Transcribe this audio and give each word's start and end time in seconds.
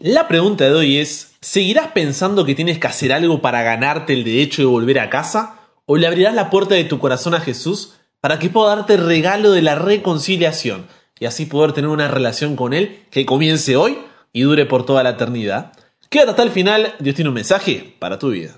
La 0.00 0.28
pregunta 0.28 0.62
de 0.62 0.74
hoy 0.74 0.98
es, 0.98 1.32
¿seguirás 1.40 1.88
pensando 1.88 2.44
que 2.44 2.54
tienes 2.54 2.78
que 2.78 2.86
hacer 2.86 3.12
algo 3.12 3.42
para 3.42 3.64
ganarte 3.64 4.12
el 4.12 4.22
derecho 4.22 4.62
de 4.62 4.66
volver 4.66 5.00
a 5.00 5.10
casa? 5.10 5.56
¿O 5.86 5.96
le 5.96 6.06
abrirás 6.06 6.34
la 6.34 6.50
puerta 6.50 6.76
de 6.76 6.84
tu 6.84 7.00
corazón 7.00 7.34
a 7.34 7.40
Jesús 7.40 7.94
para 8.20 8.38
que 8.38 8.48
pueda 8.48 8.76
darte 8.76 8.94
el 8.94 9.04
regalo 9.04 9.50
de 9.50 9.60
la 9.62 9.74
reconciliación 9.74 10.86
y 11.18 11.26
así 11.26 11.46
poder 11.46 11.72
tener 11.72 11.90
una 11.90 12.06
relación 12.06 12.54
con 12.54 12.74
Él 12.74 13.06
que 13.10 13.26
comience 13.26 13.74
hoy 13.74 13.98
y 14.32 14.42
dure 14.42 14.66
por 14.66 14.86
toda 14.86 15.02
la 15.02 15.10
eternidad? 15.10 15.72
Quédate 16.08 16.30
hasta 16.30 16.42
el 16.44 16.50
final, 16.50 16.94
Dios 17.00 17.16
tiene 17.16 17.30
un 17.30 17.34
mensaje 17.34 17.96
para 17.98 18.20
tu 18.20 18.30
vida. 18.30 18.54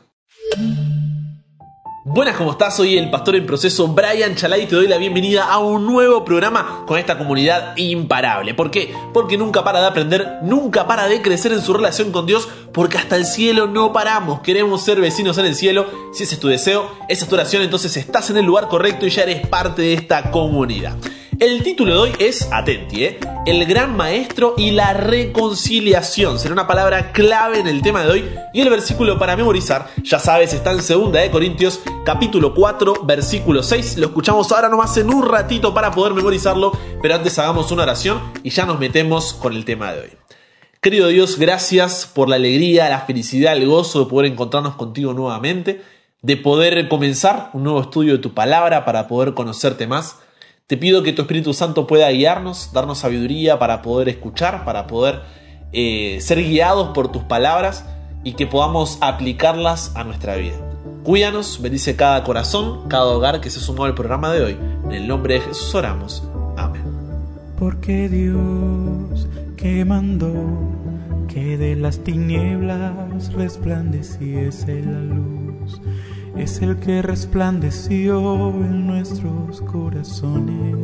Buenas, 2.12 2.36
¿cómo 2.36 2.50
estás? 2.50 2.74
Soy 2.74 2.98
el 2.98 3.08
pastor 3.08 3.36
en 3.36 3.46
proceso 3.46 3.86
Brian 3.86 4.34
Chalai 4.34 4.64
y 4.64 4.66
te 4.66 4.74
doy 4.74 4.88
la 4.88 4.98
bienvenida 4.98 5.44
a 5.44 5.58
un 5.58 5.86
nuevo 5.86 6.24
programa 6.24 6.82
con 6.84 6.98
esta 6.98 7.16
comunidad 7.16 7.76
imparable. 7.76 8.52
¿Por 8.52 8.72
qué? 8.72 8.92
Porque 9.14 9.38
nunca 9.38 9.62
para 9.62 9.80
de 9.80 9.86
aprender, 9.86 10.38
nunca 10.42 10.88
para 10.88 11.06
de 11.06 11.22
crecer 11.22 11.52
en 11.52 11.62
su 11.62 11.72
relación 11.72 12.10
con 12.10 12.26
Dios, 12.26 12.48
porque 12.72 12.98
hasta 12.98 13.14
el 13.14 13.24
cielo 13.24 13.68
no 13.68 13.92
paramos. 13.92 14.40
Queremos 14.40 14.82
ser 14.82 15.00
vecinos 15.00 15.38
en 15.38 15.46
el 15.46 15.54
cielo. 15.54 15.86
Si 16.12 16.24
ese 16.24 16.34
es 16.34 16.40
tu 16.40 16.48
deseo, 16.48 16.90
esa 17.08 17.22
es 17.22 17.28
tu 17.28 17.36
oración, 17.36 17.62
entonces 17.62 17.96
estás 17.96 18.28
en 18.28 18.38
el 18.38 18.44
lugar 18.44 18.66
correcto 18.66 19.06
y 19.06 19.10
ya 19.10 19.22
eres 19.22 19.46
parte 19.46 19.82
de 19.82 19.94
esta 19.94 20.32
comunidad. 20.32 20.96
El 21.40 21.62
título 21.62 21.94
de 21.94 21.98
hoy 21.98 22.12
es, 22.18 22.52
atenti, 22.52 23.02
¿eh? 23.02 23.18
el 23.46 23.64
gran 23.64 23.96
maestro 23.96 24.52
y 24.58 24.72
la 24.72 24.92
reconciliación. 24.92 26.38
Será 26.38 26.52
una 26.52 26.66
palabra 26.66 27.12
clave 27.12 27.60
en 27.60 27.66
el 27.66 27.80
tema 27.80 28.04
de 28.04 28.10
hoy. 28.10 28.30
Y 28.52 28.60
el 28.60 28.68
versículo 28.68 29.18
para 29.18 29.38
memorizar, 29.38 29.88
ya 30.02 30.18
sabes, 30.18 30.52
está 30.52 30.72
en 30.72 30.86
2 30.86 31.10
de 31.10 31.30
Corintios, 31.30 31.80
capítulo 32.04 32.52
4, 32.52 33.04
versículo 33.04 33.62
6. 33.62 33.96
Lo 33.96 34.08
escuchamos 34.08 34.52
ahora 34.52 34.68
nomás 34.68 34.94
en 34.98 35.08
un 35.08 35.26
ratito 35.26 35.72
para 35.72 35.92
poder 35.92 36.12
memorizarlo, 36.12 36.78
pero 37.00 37.14
antes 37.14 37.38
hagamos 37.38 37.72
una 37.72 37.84
oración 37.84 38.20
y 38.42 38.50
ya 38.50 38.66
nos 38.66 38.78
metemos 38.78 39.32
con 39.32 39.54
el 39.54 39.64
tema 39.64 39.94
de 39.94 40.00
hoy. 40.02 40.10
Querido 40.82 41.08
Dios, 41.08 41.38
gracias 41.38 42.04
por 42.04 42.28
la 42.28 42.36
alegría, 42.36 42.90
la 42.90 43.00
felicidad, 43.00 43.56
el 43.56 43.66
gozo 43.66 44.04
de 44.04 44.10
poder 44.10 44.30
encontrarnos 44.30 44.74
contigo 44.74 45.14
nuevamente, 45.14 45.80
de 46.20 46.36
poder 46.36 46.86
comenzar 46.90 47.48
un 47.54 47.64
nuevo 47.64 47.80
estudio 47.80 48.12
de 48.12 48.18
tu 48.18 48.34
palabra 48.34 48.84
para 48.84 49.08
poder 49.08 49.32
conocerte 49.32 49.86
más. 49.86 50.16
Te 50.70 50.76
pido 50.76 51.02
que 51.02 51.12
tu 51.12 51.22
Espíritu 51.22 51.52
Santo 51.52 51.88
pueda 51.88 52.08
guiarnos, 52.12 52.70
darnos 52.72 52.98
sabiduría 52.98 53.58
para 53.58 53.82
poder 53.82 54.08
escuchar, 54.08 54.64
para 54.64 54.86
poder 54.86 55.18
eh, 55.72 56.18
ser 56.20 56.44
guiados 56.44 56.90
por 56.94 57.10
tus 57.10 57.24
palabras 57.24 57.84
y 58.22 58.34
que 58.34 58.46
podamos 58.46 58.96
aplicarlas 59.00 59.90
a 59.96 60.04
nuestra 60.04 60.36
vida. 60.36 60.54
Cuídanos, 61.02 61.60
bendice 61.60 61.96
cada 61.96 62.22
corazón, 62.22 62.88
cada 62.88 63.06
hogar 63.06 63.40
que 63.40 63.50
se 63.50 63.58
sumó 63.58 63.82
al 63.82 63.96
programa 63.96 64.32
de 64.32 64.44
hoy. 64.44 64.58
En 64.84 64.92
el 64.92 65.08
nombre 65.08 65.34
de 65.34 65.40
Jesús 65.40 65.74
oramos. 65.74 66.22
Amén. 66.56 66.84
Porque 67.58 68.08
Dios 68.08 69.26
que 69.56 69.84
mandó 69.84 70.32
que 71.26 71.58
de 71.58 71.74
las 71.74 71.98
tinieblas 72.04 73.32
resplandeciese 73.32 74.84
la 74.84 75.00
luz 75.00 75.80
es 76.36 76.62
el 76.62 76.76
que 76.76 77.02
resplandeció 77.02 78.50
en 78.50 78.86
nuestros 78.86 79.60
corazones 79.62 80.76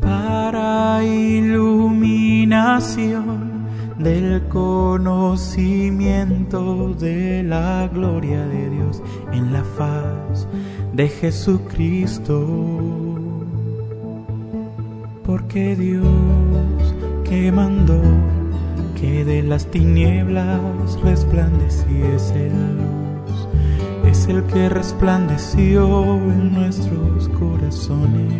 para 0.00 1.02
iluminación 1.04 3.58
del 3.98 4.46
conocimiento 4.48 6.94
de 6.94 7.42
la 7.42 7.90
gloria 7.92 8.46
de 8.46 8.70
Dios 8.70 9.02
en 9.32 9.52
la 9.52 9.64
faz 9.64 10.46
de 10.92 11.08
Jesucristo. 11.08 12.46
Porque 15.24 15.74
Dios 15.76 16.06
que 17.24 17.50
mandó 17.52 18.00
que 19.00 19.24
de 19.24 19.42
las 19.42 19.66
tinieblas 19.66 21.00
resplandeciese 21.02 22.50
la 22.50 22.68
luz, 22.72 23.48
es 24.06 24.26
el 24.26 24.44
que 24.44 24.68
resplandeció 24.68 26.16
en 26.16 26.52
nuestros 26.54 27.28
corazones. 27.28 28.32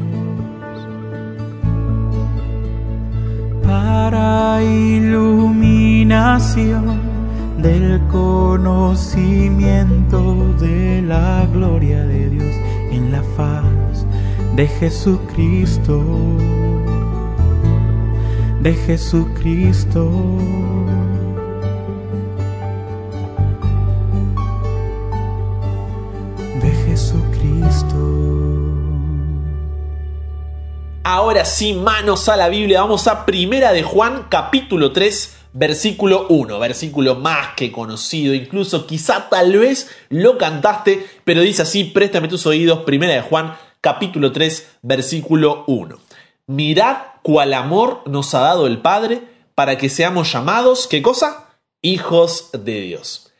Para 3.62 4.60
iluminación 4.62 6.99
del 7.62 8.00
conocimiento 8.09 10.53
de 10.54 11.03
la 11.03 11.47
gloria 11.53 12.04
de 12.04 12.31
Dios 12.31 12.56
en 12.91 13.12
la 13.12 13.22
faz 13.37 14.04
de 14.56 14.66
Jesucristo 14.66 16.03
de 18.61 18.75
Jesucristo. 18.75 20.11
De 26.61 26.71
Jesucristo. 26.87 27.97
Ahora 31.05 31.45
sí, 31.45 31.73
manos 31.75 32.29
a 32.29 32.37
la 32.37 32.49
Biblia, 32.49 32.81
vamos 32.81 33.07
a 33.07 33.25
Primera 33.25 33.73
de 33.73 33.83
Juan, 33.83 34.27
capítulo 34.29 34.93
3, 34.93 35.37
versículo 35.53 36.27
1, 36.29 36.59
versículo 36.59 37.15
más 37.15 37.55
que 37.57 37.71
conocido, 37.71 38.35
incluso 38.35 38.87
quizá 38.87 39.29
tal 39.31 39.57
vez 39.57 39.89
lo 40.11 40.37
cantaste, 40.37 41.07
pero 41.25 41.43
dice 41.43 41.63
así, 41.63 41.85
préstame 41.85 42.29
tus 42.29 42.45
oídos, 42.47 42.81
Primera 42.81 43.15
de 43.15 43.23
Juan, 43.23 43.55
capítulo 43.81 44.33
3, 44.33 44.79
versículo 44.83 45.65
1. 45.69 46.08
Mirad 46.48 46.97
cuál 47.22 47.53
amor 47.53 48.00
nos 48.06 48.34
ha 48.34 48.41
dado 48.41 48.66
el 48.66 48.81
Padre 48.81 49.22
para 49.54 49.76
que 49.76 49.91
seamos 49.91 50.32
llamados, 50.32 50.86
¿qué 50.86 51.03
cosa? 51.03 51.59
Hijos 51.82 52.48
de 52.54 52.81
Dios. 52.81 53.31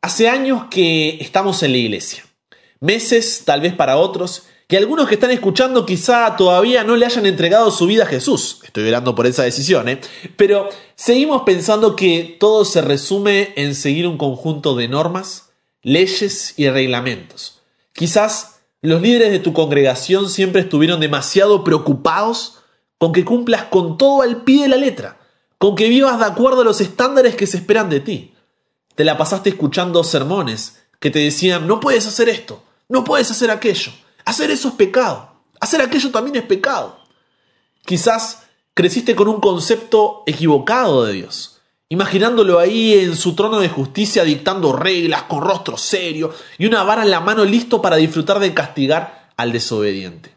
Hace 0.00 0.30
años 0.30 0.68
que 0.70 1.18
estamos 1.20 1.62
en 1.62 1.72
la 1.72 1.76
iglesia. 1.76 2.24
Meses, 2.80 3.42
tal 3.44 3.60
vez 3.60 3.74
para 3.74 3.98
otros, 3.98 4.44
que 4.66 4.78
algunos 4.78 5.08
que 5.08 5.16
están 5.16 5.30
escuchando 5.30 5.84
quizá 5.84 6.36
todavía 6.36 6.84
no 6.84 6.96
le 6.96 7.04
hayan 7.04 7.26
entregado 7.26 7.70
su 7.70 7.86
vida 7.86 8.04
a 8.04 8.06
Jesús. 8.06 8.60
Estoy 8.64 8.84
velando 8.84 9.14
por 9.14 9.26
esa 9.26 9.42
decisión, 9.42 9.90
¿eh? 9.90 10.00
Pero 10.36 10.70
seguimos 10.94 11.42
pensando 11.42 11.94
que 11.94 12.38
todo 12.40 12.64
se 12.64 12.80
resume 12.80 13.52
en 13.56 13.74
seguir 13.74 14.06
un 14.06 14.16
conjunto 14.16 14.74
de 14.74 14.88
normas, 14.88 15.50
leyes 15.82 16.54
y 16.56 16.70
reglamentos. 16.70 17.60
Quizás 17.92 18.53
los 18.84 19.00
líderes 19.00 19.30
de 19.30 19.38
tu 19.38 19.54
congregación 19.54 20.28
siempre 20.28 20.60
estuvieron 20.60 21.00
demasiado 21.00 21.64
preocupados 21.64 22.58
con 22.98 23.12
que 23.12 23.24
cumplas 23.24 23.64
con 23.64 23.96
todo 23.96 24.20
al 24.20 24.42
pie 24.42 24.64
de 24.64 24.68
la 24.68 24.76
letra, 24.76 25.18
con 25.56 25.74
que 25.74 25.88
vivas 25.88 26.18
de 26.18 26.26
acuerdo 26.26 26.60
a 26.60 26.64
los 26.64 26.82
estándares 26.82 27.34
que 27.34 27.46
se 27.46 27.56
esperan 27.56 27.88
de 27.88 28.00
ti. 28.00 28.34
Te 28.94 29.04
la 29.04 29.16
pasaste 29.16 29.48
escuchando 29.48 30.04
sermones 30.04 30.84
que 31.00 31.10
te 31.10 31.20
decían, 31.20 31.66
no 31.66 31.80
puedes 31.80 32.06
hacer 32.06 32.28
esto, 32.28 32.62
no 32.90 33.04
puedes 33.04 33.30
hacer 33.30 33.50
aquello, 33.50 33.90
hacer 34.26 34.50
eso 34.50 34.68
es 34.68 34.74
pecado, 34.74 35.32
hacer 35.60 35.80
aquello 35.80 36.10
también 36.10 36.36
es 36.36 36.42
pecado. 36.42 36.98
Quizás 37.86 38.42
creciste 38.74 39.16
con 39.16 39.28
un 39.28 39.40
concepto 39.40 40.24
equivocado 40.26 41.06
de 41.06 41.14
Dios, 41.14 41.53
imaginándolo 41.94 42.58
ahí 42.58 42.94
en 42.94 43.14
su 43.14 43.36
trono 43.36 43.60
de 43.60 43.68
justicia 43.68 44.24
dictando 44.24 44.72
reglas 44.72 45.22
con 45.22 45.42
rostro 45.42 45.78
serio 45.78 46.34
y 46.58 46.66
una 46.66 46.82
vara 46.82 47.04
en 47.04 47.10
la 47.10 47.20
mano 47.20 47.44
listo 47.44 47.80
para 47.80 47.94
disfrutar 47.94 48.40
de 48.40 48.52
castigar 48.52 49.30
al 49.36 49.52
desobediente. 49.52 50.34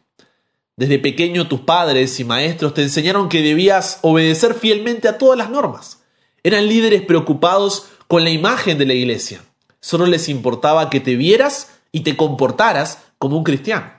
Desde 0.75 0.99
pequeño 0.99 1.47
tus 1.47 1.61
padres 1.61 2.19
y 2.19 2.25
maestros 2.25 2.75
te 2.75 2.83
enseñaron 2.83 3.27
que 3.27 3.41
debías 3.41 3.97
obedecer 4.03 4.53
fielmente 4.53 5.07
a 5.07 5.17
todas 5.17 5.35
las 5.35 5.49
normas. 5.49 6.03
Eran 6.43 6.67
líderes 6.67 7.01
preocupados 7.01 7.87
con 8.07 8.23
la 8.23 8.29
imagen 8.29 8.77
de 8.77 8.85
la 8.85 8.93
iglesia. 8.93 9.41
Solo 9.79 10.05
les 10.05 10.29
importaba 10.29 10.91
que 10.91 10.99
te 10.99 11.15
vieras 11.15 11.71
y 11.91 12.01
te 12.01 12.15
comportaras 12.15 12.99
como 13.17 13.35
un 13.35 13.43
cristiano. 13.43 13.91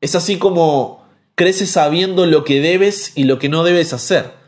Es 0.00 0.16
así 0.16 0.36
como 0.36 1.06
creces 1.36 1.70
sabiendo 1.70 2.26
lo 2.26 2.42
que 2.42 2.60
debes 2.60 3.12
y 3.14 3.22
lo 3.22 3.38
que 3.38 3.48
no 3.48 3.62
debes 3.62 3.92
hacer, 3.92 4.41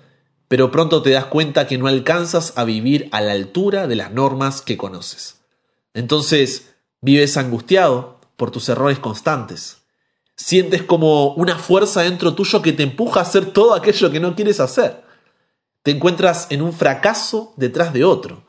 pero 0.54 0.70
pronto 0.70 1.02
te 1.02 1.10
das 1.10 1.24
cuenta 1.24 1.66
que 1.66 1.78
no 1.78 1.88
alcanzas 1.88 2.52
a 2.54 2.62
vivir 2.62 3.08
a 3.10 3.20
la 3.20 3.32
altura 3.32 3.88
de 3.88 3.96
las 3.96 4.12
normas 4.12 4.62
que 4.62 4.76
conoces. 4.76 5.40
Entonces 5.94 6.76
vives 7.00 7.36
angustiado 7.36 8.20
por 8.36 8.52
tus 8.52 8.68
errores 8.68 9.00
constantes 9.00 9.78
Sientes 10.36 10.84
como 10.84 11.34
una 11.34 11.58
fuerza 11.58 12.02
dentro 12.02 12.36
tuyo 12.36 12.62
que 12.62 12.72
te 12.72 12.84
empuja 12.84 13.18
a 13.18 13.24
hacer 13.24 13.46
todo 13.46 13.74
aquello 13.74 14.12
que 14.12 14.20
no 14.20 14.36
quieres 14.36 14.60
hacer. 14.60 15.02
Te 15.82 15.90
encuentras 15.90 16.46
en 16.50 16.62
un 16.62 16.72
fracaso 16.72 17.52
detrás 17.56 17.92
de 17.92 18.04
otro, 18.04 18.44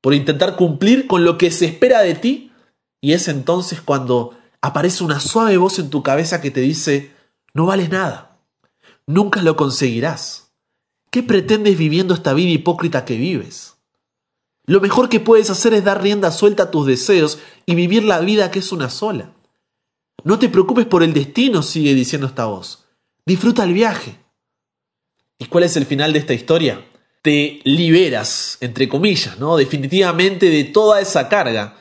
por 0.00 0.14
intentar 0.14 0.54
cumplir 0.54 1.08
con 1.08 1.24
lo 1.24 1.38
que 1.38 1.50
se 1.50 1.66
espera 1.66 2.02
de 2.02 2.14
ti, 2.14 2.52
y 3.00 3.14
es 3.14 3.26
entonces 3.26 3.80
cuando 3.80 4.38
aparece 4.60 5.02
una 5.02 5.18
suave 5.18 5.56
voz 5.56 5.80
en 5.80 5.90
tu 5.90 6.04
cabeza 6.04 6.40
que 6.40 6.52
te 6.52 6.60
dice, 6.60 7.10
no 7.52 7.66
vales 7.66 7.90
nada, 7.90 8.38
nunca 9.06 9.42
lo 9.42 9.56
conseguirás. 9.56 10.47
¿Qué 11.10 11.22
pretendes 11.22 11.78
viviendo 11.78 12.14
esta 12.14 12.34
vida 12.34 12.50
hipócrita 12.50 13.04
que 13.04 13.16
vives? 13.16 13.76
Lo 14.66 14.80
mejor 14.80 15.08
que 15.08 15.20
puedes 15.20 15.48
hacer 15.48 15.72
es 15.72 15.84
dar 15.84 16.02
rienda 16.02 16.30
suelta 16.30 16.64
a 16.64 16.70
tus 16.70 16.86
deseos 16.86 17.38
y 17.64 17.74
vivir 17.74 18.04
la 18.04 18.20
vida 18.20 18.50
que 18.50 18.58
es 18.58 18.70
una 18.70 18.90
sola. 18.90 19.32
No 20.24 20.38
te 20.38 20.50
preocupes 20.50 20.84
por 20.84 21.02
el 21.02 21.14
destino, 21.14 21.62
sigue 21.62 21.94
diciendo 21.94 22.26
esta 22.26 22.44
voz. 22.44 22.84
Disfruta 23.24 23.64
el 23.64 23.72
viaje. 23.72 24.18
¿Y 25.38 25.46
cuál 25.46 25.64
es 25.64 25.76
el 25.76 25.86
final 25.86 26.12
de 26.12 26.18
esta 26.18 26.34
historia? 26.34 26.84
Te 27.22 27.60
liberas, 27.64 28.58
entre 28.60 28.88
comillas, 28.88 29.38
¿no? 29.38 29.56
Definitivamente 29.56 30.50
de 30.50 30.64
toda 30.64 31.00
esa 31.00 31.28
carga, 31.30 31.78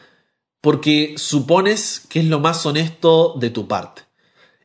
porque 0.62 1.16
supones 1.18 2.04
que 2.08 2.20
es 2.20 2.26
lo 2.26 2.40
más 2.40 2.66
honesto 2.66 3.36
de 3.38 3.50
tu 3.50 3.68
parte. 3.68 4.04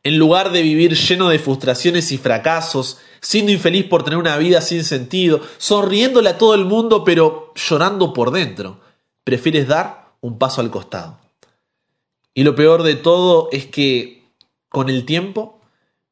En 0.04 0.18
lugar 0.18 0.52
de 0.52 0.62
vivir 0.62 0.94
lleno 0.94 1.28
de 1.28 1.38
frustraciones 1.38 2.12
y 2.12 2.18
fracasos, 2.18 2.98
siendo 3.22 3.50
infeliz 3.50 3.86
por 3.86 4.04
tener 4.04 4.18
una 4.18 4.36
vida 4.36 4.60
sin 4.60 4.84
sentido, 4.84 5.40
sonriéndole 5.56 6.28
a 6.28 6.36
todo 6.36 6.54
el 6.54 6.66
mundo 6.66 7.04
pero 7.04 7.54
llorando 7.54 8.12
por 8.12 8.30
dentro, 8.30 8.80
prefieres 9.24 9.66
dar 9.66 10.12
un 10.20 10.38
paso 10.38 10.60
al 10.60 10.70
costado. 10.70 11.18
Y 12.34 12.44
lo 12.44 12.54
peor 12.54 12.82
de 12.82 12.96
todo 12.96 13.48
es 13.52 13.66
que 13.66 14.24
con 14.68 14.90
el 14.90 15.06
tiempo 15.06 15.60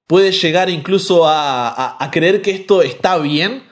puedes 0.07 0.41
llegar 0.41 0.71
incluso 0.71 1.27
a, 1.27 2.03
a, 2.03 2.11
creer 2.11 2.41
que 2.41 2.53
esto 2.53 2.81
está 2.81 3.19
bien, 3.19 3.65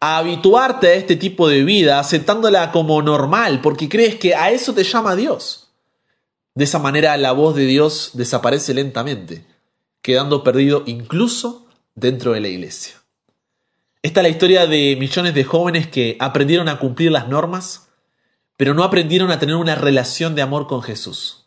a 0.00 0.18
habituarte 0.18 0.88
a 0.88 0.94
este 0.94 1.16
tipo 1.16 1.48
de 1.48 1.62
vida, 1.62 2.00
aceptándola 2.00 2.72
como 2.72 3.00
normal, 3.02 3.60
porque 3.60 3.88
crees 3.88 4.16
que 4.16 4.34
a 4.34 4.50
eso 4.50 4.74
te 4.74 4.84
llama 4.84 5.14
Dios. 5.16 5.68
De 6.54 6.64
esa 6.64 6.78
manera 6.78 7.16
la 7.16 7.32
voz 7.32 7.54
de 7.54 7.66
Dios 7.66 8.10
desaparece 8.14 8.74
lentamente 8.74 9.44
quedando 10.06 10.44
perdido 10.44 10.84
incluso 10.86 11.65
dentro 11.96 12.32
de 12.32 12.40
la 12.40 12.48
iglesia. 12.48 12.94
Esta 14.02 14.20
es 14.20 14.22
la 14.22 14.28
historia 14.28 14.66
de 14.68 14.94
millones 14.96 15.34
de 15.34 15.42
jóvenes 15.42 15.88
que 15.88 16.16
aprendieron 16.20 16.68
a 16.68 16.78
cumplir 16.78 17.10
las 17.10 17.28
normas, 17.28 17.88
pero 18.56 18.72
no 18.72 18.84
aprendieron 18.84 19.32
a 19.32 19.40
tener 19.40 19.56
una 19.56 19.74
relación 19.74 20.36
de 20.36 20.42
amor 20.42 20.68
con 20.68 20.82
Jesús. 20.82 21.46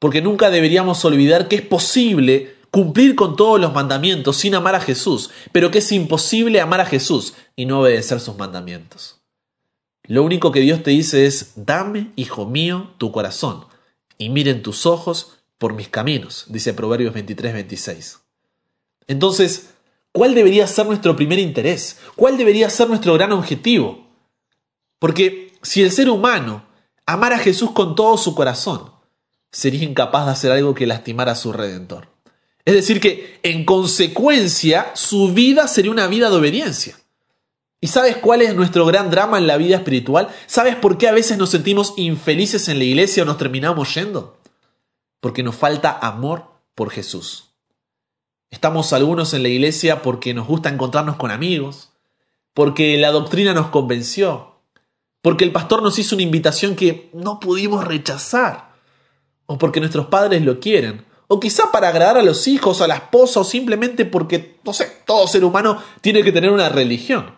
Porque 0.00 0.20
nunca 0.20 0.50
deberíamos 0.50 1.04
olvidar 1.04 1.46
que 1.46 1.56
es 1.56 1.62
posible 1.62 2.56
cumplir 2.70 3.14
con 3.14 3.36
todos 3.36 3.60
los 3.60 3.72
mandamientos 3.72 4.36
sin 4.36 4.56
amar 4.56 4.74
a 4.74 4.80
Jesús, 4.80 5.30
pero 5.52 5.70
que 5.70 5.78
es 5.78 5.92
imposible 5.92 6.60
amar 6.60 6.80
a 6.80 6.86
Jesús 6.86 7.34
y 7.54 7.66
no 7.66 7.80
obedecer 7.80 8.18
sus 8.18 8.36
mandamientos. 8.36 9.20
Lo 10.02 10.24
único 10.24 10.50
que 10.50 10.60
Dios 10.60 10.82
te 10.82 10.90
dice 10.90 11.26
es, 11.26 11.52
dame, 11.54 12.10
hijo 12.16 12.46
mío, 12.46 12.90
tu 12.98 13.12
corazón, 13.12 13.66
y 14.18 14.30
miren 14.30 14.62
tus 14.62 14.86
ojos 14.86 15.38
por 15.58 15.74
mis 15.74 15.88
caminos, 15.88 16.46
dice 16.48 16.74
Proverbios 16.74 17.14
23, 17.14 17.52
26. 17.52 18.18
Entonces, 19.06 19.73
¿cuál 20.14 20.34
debería 20.34 20.66
ser 20.66 20.86
nuestro 20.86 21.14
primer 21.14 21.38
interés? 21.38 21.98
¿Cuál 22.16 22.38
debería 22.38 22.70
ser 22.70 22.88
nuestro 22.88 23.12
gran 23.12 23.32
objetivo? 23.32 24.08
Porque 24.98 25.52
si 25.60 25.82
el 25.82 25.92
ser 25.92 26.08
humano 26.08 26.64
amara 27.04 27.36
a 27.36 27.40
Jesús 27.40 27.72
con 27.72 27.94
todo 27.94 28.16
su 28.16 28.34
corazón, 28.34 28.90
sería 29.52 29.84
incapaz 29.84 30.24
de 30.24 30.32
hacer 30.32 30.52
algo 30.52 30.74
que 30.74 30.86
lastimara 30.86 31.32
a 31.32 31.36
su 31.36 31.52
redentor. 31.52 32.08
Es 32.64 32.72
decir, 32.72 32.98
que 32.98 33.38
en 33.42 33.66
consecuencia 33.66 34.92
su 34.94 35.34
vida 35.34 35.68
sería 35.68 35.90
una 35.90 36.06
vida 36.06 36.30
de 36.30 36.36
obediencia. 36.36 36.98
¿Y 37.78 37.88
sabes 37.88 38.16
cuál 38.16 38.40
es 38.40 38.54
nuestro 38.54 38.86
gran 38.86 39.10
drama 39.10 39.36
en 39.36 39.46
la 39.46 39.58
vida 39.58 39.76
espiritual? 39.76 40.28
¿Sabes 40.46 40.76
por 40.76 40.96
qué 40.96 41.08
a 41.08 41.12
veces 41.12 41.36
nos 41.36 41.50
sentimos 41.50 41.92
infelices 41.98 42.68
en 42.68 42.78
la 42.78 42.84
iglesia 42.84 43.24
o 43.24 43.26
nos 43.26 43.36
terminamos 43.36 43.94
yendo? 43.94 44.38
porque 45.24 45.42
nos 45.42 45.54
falta 45.54 45.98
amor 46.02 46.50
por 46.74 46.90
Jesús. 46.90 47.53
Estamos 48.54 48.92
algunos 48.92 49.34
en 49.34 49.42
la 49.42 49.48
iglesia 49.48 50.00
porque 50.00 50.32
nos 50.32 50.46
gusta 50.46 50.68
encontrarnos 50.68 51.16
con 51.16 51.32
amigos, 51.32 51.90
porque 52.54 52.96
la 52.98 53.10
doctrina 53.10 53.52
nos 53.52 53.66
convenció, 53.66 54.60
porque 55.22 55.42
el 55.42 55.50
pastor 55.50 55.82
nos 55.82 55.98
hizo 55.98 56.14
una 56.14 56.22
invitación 56.22 56.76
que 56.76 57.10
no 57.12 57.40
pudimos 57.40 57.84
rechazar, 57.84 58.76
o 59.46 59.58
porque 59.58 59.80
nuestros 59.80 60.06
padres 60.06 60.42
lo 60.42 60.60
quieren, 60.60 61.04
o 61.26 61.40
quizá 61.40 61.72
para 61.72 61.88
agradar 61.88 62.16
a 62.16 62.22
los 62.22 62.46
hijos, 62.46 62.80
a 62.80 62.86
la 62.86 62.94
esposa, 62.94 63.40
o 63.40 63.44
simplemente 63.44 64.04
porque, 64.04 64.60
no 64.62 64.72
sé, 64.72 65.00
todo 65.04 65.26
ser 65.26 65.44
humano 65.44 65.82
tiene 66.00 66.22
que 66.22 66.30
tener 66.30 66.50
una 66.50 66.68
religión. 66.68 67.34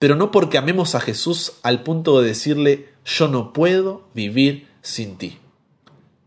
Pero 0.00 0.16
no 0.16 0.32
porque 0.32 0.58
amemos 0.58 0.96
a 0.96 1.00
Jesús 1.00 1.52
al 1.62 1.84
punto 1.84 2.20
de 2.20 2.26
decirle, 2.26 2.88
yo 3.04 3.28
no 3.28 3.52
puedo 3.52 4.08
vivir 4.14 4.66
sin 4.82 5.16
ti. 5.16 5.38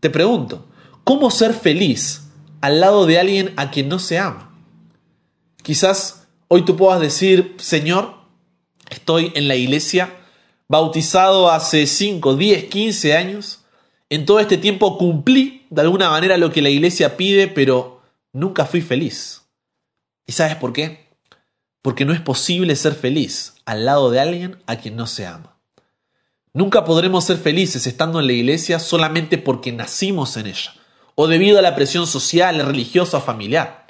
Te 0.00 0.08
pregunto, 0.08 0.64
¿cómo 1.04 1.30
ser 1.30 1.52
feliz 1.52 2.27
al 2.60 2.80
lado 2.80 3.06
de 3.06 3.18
alguien 3.18 3.52
a 3.56 3.70
quien 3.70 3.88
no 3.88 3.98
se 3.98 4.18
ama? 4.18 4.54
Quizás 5.62 6.26
hoy 6.48 6.64
tú 6.64 6.76
puedas 6.76 7.00
decir, 7.00 7.54
Señor, 7.58 8.14
estoy 8.90 9.32
en 9.34 9.48
la 9.48 9.56
iglesia, 9.56 10.16
bautizado 10.68 11.50
hace 11.50 11.86
5, 11.86 12.36
10, 12.36 12.64
15 12.64 13.16
años, 13.16 13.64
en 14.10 14.24
todo 14.24 14.40
este 14.40 14.56
tiempo 14.56 14.96
cumplí 14.96 15.66
de 15.70 15.82
alguna 15.82 16.10
manera 16.10 16.38
lo 16.38 16.50
que 16.50 16.62
la 16.62 16.70
iglesia 16.70 17.16
pide, 17.16 17.48
pero 17.48 18.00
nunca 18.32 18.64
fui 18.64 18.80
feliz. 18.80 19.42
¿Y 20.26 20.32
sabes 20.32 20.56
por 20.56 20.72
qué? 20.72 21.08
Porque 21.82 22.04
no 22.04 22.12
es 22.12 22.20
posible 22.20 22.74
ser 22.76 22.94
feliz 22.94 23.54
al 23.66 23.84
lado 23.84 24.10
de 24.10 24.20
alguien 24.20 24.62
a 24.66 24.76
quien 24.76 24.96
no 24.96 25.06
se 25.06 25.26
ama. 25.26 25.58
Nunca 26.54 26.84
podremos 26.84 27.24
ser 27.24 27.36
felices 27.36 27.86
estando 27.86 28.20
en 28.20 28.26
la 28.26 28.32
iglesia 28.32 28.78
solamente 28.78 29.36
porque 29.36 29.72
nacimos 29.72 30.36
en 30.38 30.46
ella 30.46 30.77
o 31.20 31.26
debido 31.26 31.58
a 31.58 31.62
la 31.62 31.74
presión 31.74 32.06
social, 32.06 32.64
religiosa 32.64 33.16
o 33.16 33.20
familiar. 33.20 33.86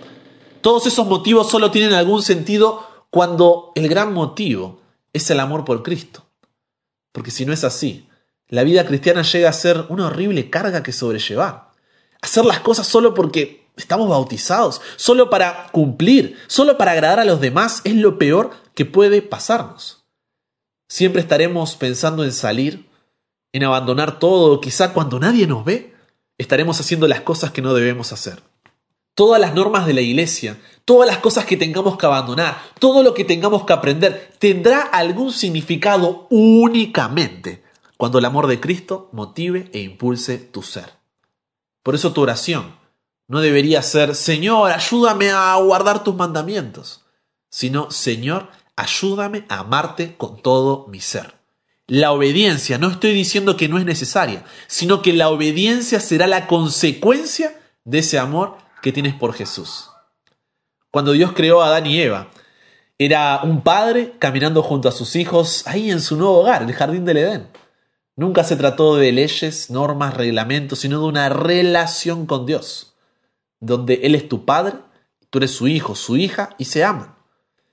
Todos 0.62 0.86
esos 0.86 1.06
motivos 1.06 1.50
solo 1.50 1.70
tienen 1.70 1.92
algún 1.92 2.22
sentido 2.22 2.88
cuando 3.10 3.70
el 3.74 3.86
gran 3.86 4.14
motivo 4.14 4.80
es 5.12 5.30
el 5.30 5.38
amor 5.38 5.62
por 5.66 5.82
Cristo. 5.82 6.24
Porque 7.12 7.30
si 7.30 7.44
no 7.44 7.52
es 7.52 7.64
así, 7.64 8.08
la 8.48 8.62
vida 8.62 8.86
cristiana 8.86 9.20
llega 9.20 9.50
a 9.50 9.52
ser 9.52 9.84
una 9.90 10.06
horrible 10.06 10.48
carga 10.48 10.82
que 10.82 10.94
sobrellevar. 10.94 11.72
Hacer 12.22 12.46
las 12.46 12.60
cosas 12.60 12.86
solo 12.86 13.12
porque 13.12 13.66
estamos 13.76 14.08
bautizados, 14.08 14.80
solo 14.96 15.28
para 15.28 15.66
cumplir, 15.70 16.38
solo 16.46 16.78
para 16.78 16.92
agradar 16.92 17.20
a 17.20 17.26
los 17.26 17.42
demás 17.42 17.82
es 17.84 17.94
lo 17.94 18.16
peor 18.16 18.52
que 18.72 18.86
puede 18.86 19.20
pasarnos. 19.20 20.02
Siempre 20.88 21.20
estaremos 21.20 21.76
pensando 21.76 22.24
en 22.24 22.32
salir, 22.32 22.88
en 23.52 23.64
abandonar 23.64 24.18
todo, 24.18 24.62
quizá 24.62 24.94
cuando 24.94 25.20
nadie 25.20 25.46
nos 25.46 25.66
ve, 25.66 25.97
estaremos 26.38 26.80
haciendo 26.80 27.06
las 27.08 27.20
cosas 27.20 27.50
que 27.50 27.62
no 27.62 27.74
debemos 27.74 28.12
hacer. 28.12 28.42
Todas 29.14 29.40
las 29.40 29.54
normas 29.54 29.86
de 29.86 29.94
la 29.94 30.00
iglesia, 30.00 30.60
todas 30.84 31.08
las 31.08 31.18
cosas 31.18 31.44
que 31.44 31.56
tengamos 31.56 31.98
que 31.98 32.06
abandonar, 32.06 32.62
todo 32.78 33.02
lo 33.02 33.12
que 33.12 33.24
tengamos 33.24 33.66
que 33.66 33.72
aprender, 33.72 34.32
tendrá 34.38 34.80
algún 34.80 35.32
significado 35.32 36.28
únicamente 36.30 37.64
cuando 37.96 38.18
el 38.18 38.24
amor 38.24 38.46
de 38.46 38.60
Cristo 38.60 39.10
motive 39.12 39.68
e 39.72 39.80
impulse 39.80 40.38
tu 40.38 40.62
ser. 40.62 40.92
Por 41.82 41.96
eso 41.96 42.12
tu 42.12 42.22
oración 42.22 42.76
no 43.26 43.40
debería 43.40 43.82
ser, 43.82 44.14
Señor, 44.14 44.70
ayúdame 44.70 45.30
a 45.30 45.54
guardar 45.56 46.04
tus 46.04 46.14
mandamientos, 46.14 47.04
sino, 47.50 47.90
Señor, 47.90 48.48
ayúdame 48.76 49.44
a 49.48 49.58
amarte 49.58 50.16
con 50.16 50.40
todo 50.40 50.86
mi 50.88 51.00
ser. 51.00 51.37
La 51.90 52.12
obediencia, 52.12 52.76
no 52.76 52.90
estoy 52.90 53.14
diciendo 53.14 53.56
que 53.56 53.66
no 53.66 53.78
es 53.78 53.86
necesaria, 53.86 54.44
sino 54.66 55.00
que 55.00 55.14
la 55.14 55.30
obediencia 55.30 56.00
será 56.00 56.26
la 56.26 56.46
consecuencia 56.46 57.58
de 57.84 58.00
ese 58.00 58.18
amor 58.18 58.58
que 58.82 58.92
tienes 58.92 59.14
por 59.14 59.32
Jesús. 59.32 59.88
Cuando 60.90 61.12
Dios 61.12 61.32
creó 61.32 61.62
a 61.62 61.68
Adán 61.68 61.86
y 61.86 61.98
Eva, 61.98 62.28
era 62.98 63.40
un 63.42 63.62
padre 63.62 64.12
caminando 64.18 64.62
junto 64.62 64.86
a 64.86 64.92
sus 64.92 65.16
hijos 65.16 65.66
ahí 65.66 65.90
en 65.90 66.02
su 66.02 66.16
nuevo 66.16 66.40
hogar, 66.40 66.62
el 66.62 66.74
jardín 66.74 67.06
del 67.06 67.16
Edén. 67.16 67.48
Nunca 68.16 68.44
se 68.44 68.56
trató 68.56 68.96
de 68.96 69.10
leyes, 69.10 69.70
normas, 69.70 70.14
reglamentos, 70.14 70.80
sino 70.80 71.00
de 71.00 71.06
una 71.06 71.30
relación 71.30 72.26
con 72.26 72.44
Dios, 72.44 72.96
donde 73.60 74.00
Él 74.02 74.14
es 74.14 74.28
tu 74.28 74.44
padre, 74.44 74.74
tú 75.30 75.38
eres 75.38 75.52
su 75.52 75.68
hijo, 75.68 75.94
su 75.94 76.18
hija, 76.18 76.50
y 76.58 76.66
se 76.66 76.84
aman. 76.84 77.14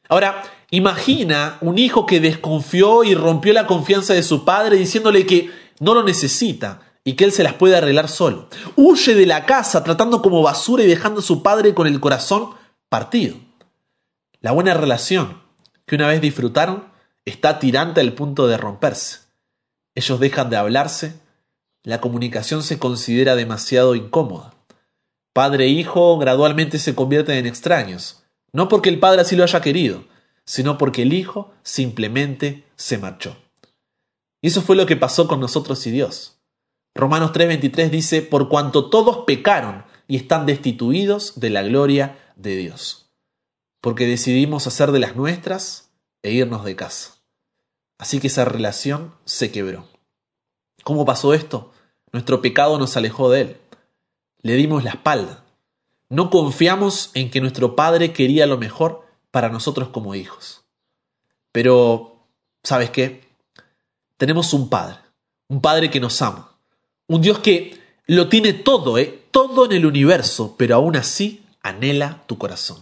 Ahora, 0.07 0.41
imagina 0.71 1.57
un 1.61 1.77
hijo 1.77 2.05
que 2.05 2.19
desconfió 2.19 3.03
y 3.03 3.15
rompió 3.15 3.53
la 3.53 3.67
confianza 3.67 4.13
de 4.13 4.23
su 4.23 4.45
padre 4.45 4.77
diciéndole 4.77 5.25
que 5.25 5.51
no 5.79 5.93
lo 5.93 6.03
necesita 6.03 6.81
y 7.03 7.13
que 7.13 7.25
él 7.25 7.31
se 7.31 7.43
las 7.43 7.53
puede 7.53 7.77
arreglar 7.77 8.09
solo. 8.09 8.49
Huye 8.75 9.15
de 9.15 9.25
la 9.25 9.45
casa 9.45 9.83
tratando 9.83 10.21
como 10.21 10.41
basura 10.41 10.83
y 10.83 10.87
dejando 10.87 11.19
a 11.19 11.23
su 11.23 11.43
padre 11.43 11.73
con 11.73 11.87
el 11.87 11.99
corazón 11.99 12.51
partido. 12.89 13.37
La 14.41 14.51
buena 14.51 14.73
relación 14.73 15.41
que 15.85 15.95
una 15.95 16.07
vez 16.07 16.21
disfrutaron 16.21 16.85
está 17.25 17.59
tirante 17.59 18.01
al 18.01 18.13
punto 18.13 18.47
de 18.47 18.57
romperse. 18.57 19.19
Ellos 19.93 20.19
dejan 20.19 20.49
de 20.49 20.57
hablarse, 20.57 21.19
la 21.83 22.01
comunicación 22.01 22.63
se 22.63 22.79
considera 22.79 23.35
demasiado 23.35 23.95
incómoda. 23.95 24.53
Padre 25.33 25.65
e 25.65 25.69
hijo 25.69 26.17
gradualmente 26.17 26.79
se 26.79 26.95
convierten 26.95 27.37
en 27.37 27.45
extraños 27.45 28.25
no 28.55 28.69
porque 28.69 28.87
el 28.87 28.99
Padre 28.99 29.19
así 29.19 29.35
lo 29.35 29.43
haya 29.43 29.59
querido, 29.59 30.05
sino 30.45 30.77
porque 30.77 31.01
el 31.01 31.13
Hijo 31.13 31.53
simplemente 31.63 32.63
se 32.75 32.97
marchó. 32.97 33.37
Y 34.41 34.47
eso 34.47 34.61
fue 34.61 34.75
lo 34.75 34.85
que 34.85 34.95
pasó 34.95 35.27
con 35.27 35.39
nosotros 35.39 35.85
y 35.87 35.91
Dios. 35.91 36.37
Romanos 36.93 37.31
3:23 37.33 37.89
dice, 37.89 38.21
por 38.21 38.47
cuanto 38.47 38.89
todos 38.89 39.25
pecaron 39.25 39.85
y 40.07 40.15
están 40.15 40.45
destituidos 40.45 41.39
de 41.39 41.49
la 41.49 41.63
gloria 41.63 42.33
de 42.35 42.55
Dios, 42.55 43.09
porque 43.81 44.05
decidimos 44.05 44.67
hacer 44.67 44.91
de 44.91 44.99
las 44.99 45.15
nuestras 45.15 45.91
e 46.23 46.31
irnos 46.31 46.63
de 46.63 46.75
casa. 46.75 47.15
Así 47.97 48.19
que 48.19 48.27
esa 48.27 48.45
relación 48.45 49.13
se 49.25 49.51
quebró. 49.51 49.87
¿Cómo 50.83 51.05
pasó 51.05 51.33
esto? 51.33 51.71
Nuestro 52.11 52.41
pecado 52.41 52.77
nos 52.77 52.95
alejó 52.97 53.29
de 53.29 53.41
Él. 53.41 53.57
Le 54.41 54.53
dimos 54.53 54.83
la 54.83 54.91
espalda. 54.91 55.43
No 56.09 56.29
confiamos 56.29 57.09
en 57.13 57.31
que 57.31 57.41
nuestro 57.41 57.75
Padre 57.75 58.13
quería 58.13 58.45
lo 58.45 58.57
mejor 58.57 59.04
para 59.35 59.49
nosotros 59.49 59.89
como 59.89 60.15
hijos. 60.15 60.63
Pero, 61.51 62.25
¿sabes 62.63 62.89
qué? 62.89 63.27
Tenemos 64.15 64.53
un 64.53 64.69
Padre, 64.69 64.99
un 65.49 65.59
Padre 65.59 65.89
que 65.89 65.99
nos 65.99 66.21
ama, 66.21 66.57
un 67.07 67.21
Dios 67.21 67.39
que 67.39 67.77
lo 68.07 68.29
tiene 68.29 68.53
todo, 68.53 68.97
¿eh? 68.97 69.25
todo 69.31 69.65
en 69.65 69.73
el 69.73 69.85
universo, 69.85 70.55
pero 70.57 70.75
aún 70.75 70.95
así 70.95 71.43
anhela 71.61 72.23
tu 72.27 72.37
corazón. 72.37 72.77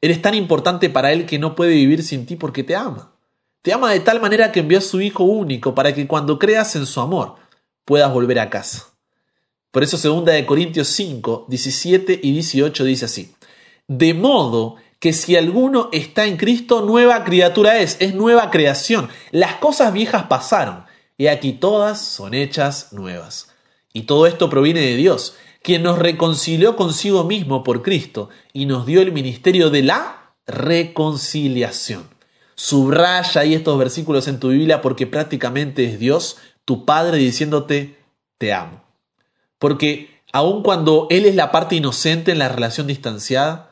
Eres 0.00 0.22
tan 0.22 0.32
importante 0.32 0.88
para 0.88 1.12
Él 1.12 1.26
que 1.26 1.38
no 1.38 1.54
puede 1.54 1.74
vivir 1.74 2.02
sin 2.02 2.24
ti 2.24 2.36
porque 2.36 2.64
te 2.64 2.74
ama. 2.74 3.12
Te 3.60 3.74
ama 3.74 3.92
de 3.92 4.00
tal 4.00 4.22
manera 4.22 4.50
que 4.52 4.60
envió 4.60 4.78
a 4.78 4.80
su 4.80 5.02
Hijo 5.02 5.24
único 5.24 5.74
para 5.74 5.94
que 5.94 6.06
cuando 6.06 6.38
creas 6.38 6.76
en 6.76 6.86
su 6.86 6.98
amor 7.02 7.34
puedas 7.84 8.10
volver 8.10 8.38
a 8.38 8.48
casa. 8.48 8.86
Por 9.70 9.82
eso 9.82 9.98
segunda 9.98 10.32
de 10.32 10.46
Corintios 10.46 10.88
5, 10.88 11.44
17 11.46 12.20
y 12.22 12.32
18 12.32 12.84
dice 12.84 13.04
así. 13.04 13.34
De 13.86 14.14
modo 14.14 14.76
que 14.98 15.12
si 15.12 15.36
alguno 15.36 15.88
está 15.92 16.26
en 16.26 16.36
Cristo, 16.36 16.82
nueva 16.82 17.24
criatura 17.24 17.78
es, 17.78 17.96
es 18.00 18.14
nueva 18.14 18.50
creación. 18.50 19.08
Las 19.30 19.54
cosas 19.56 19.92
viejas 19.92 20.24
pasaron, 20.24 20.84
y 21.16 21.28
aquí 21.28 21.52
todas 21.52 22.00
son 22.00 22.34
hechas 22.34 22.92
nuevas. 22.92 23.48
Y 23.92 24.02
todo 24.02 24.26
esto 24.26 24.50
proviene 24.50 24.80
de 24.80 24.96
Dios, 24.96 25.36
quien 25.62 25.82
nos 25.82 25.98
reconcilió 25.98 26.76
consigo 26.76 27.24
mismo 27.24 27.64
por 27.64 27.82
Cristo 27.82 28.28
y 28.52 28.66
nos 28.66 28.86
dio 28.86 29.02
el 29.02 29.12
ministerio 29.12 29.70
de 29.70 29.82
la 29.82 30.34
reconciliación. 30.46 32.08
Subraya 32.54 33.40
ahí 33.40 33.54
estos 33.54 33.78
versículos 33.78 34.26
en 34.28 34.40
tu 34.40 34.48
Biblia 34.48 34.80
porque 34.80 35.06
prácticamente 35.06 35.84
es 35.84 35.98
Dios, 35.98 36.38
tu 36.64 36.84
Padre, 36.84 37.18
diciéndote, 37.18 37.98
te 38.36 38.52
amo. 38.52 38.82
Porque 39.58 40.22
aun 40.32 40.62
cuando 40.62 41.06
Él 41.10 41.26
es 41.26 41.34
la 41.34 41.50
parte 41.50 41.76
inocente 41.76 42.32
en 42.32 42.38
la 42.38 42.48
relación 42.48 42.86
distanciada, 42.86 43.67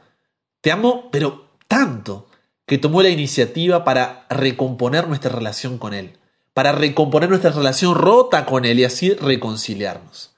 te 0.67 0.73
amo, 0.73 1.11
pero 1.13 1.47
tanto, 1.69 2.27
que 2.67 2.77
tomó 2.77 3.01
la 3.01 3.09
iniciativa 3.09 3.85
para 3.85 4.27
recomponer 4.29 5.07
nuestra 5.07 5.31
relación 5.31 5.79
con 5.79 5.95
Él, 5.95 6.19
para 6.55 6.73
recomponer 6.73 7.29
nuestra 7.29 7.53
relación 7.53 7.95
rota 7.95 8.45
con 8.47 8.65
Él 8.65 8.81
y 8.81 8.85
así 8.85 9.15
reconciliarnos. 9.15 10.33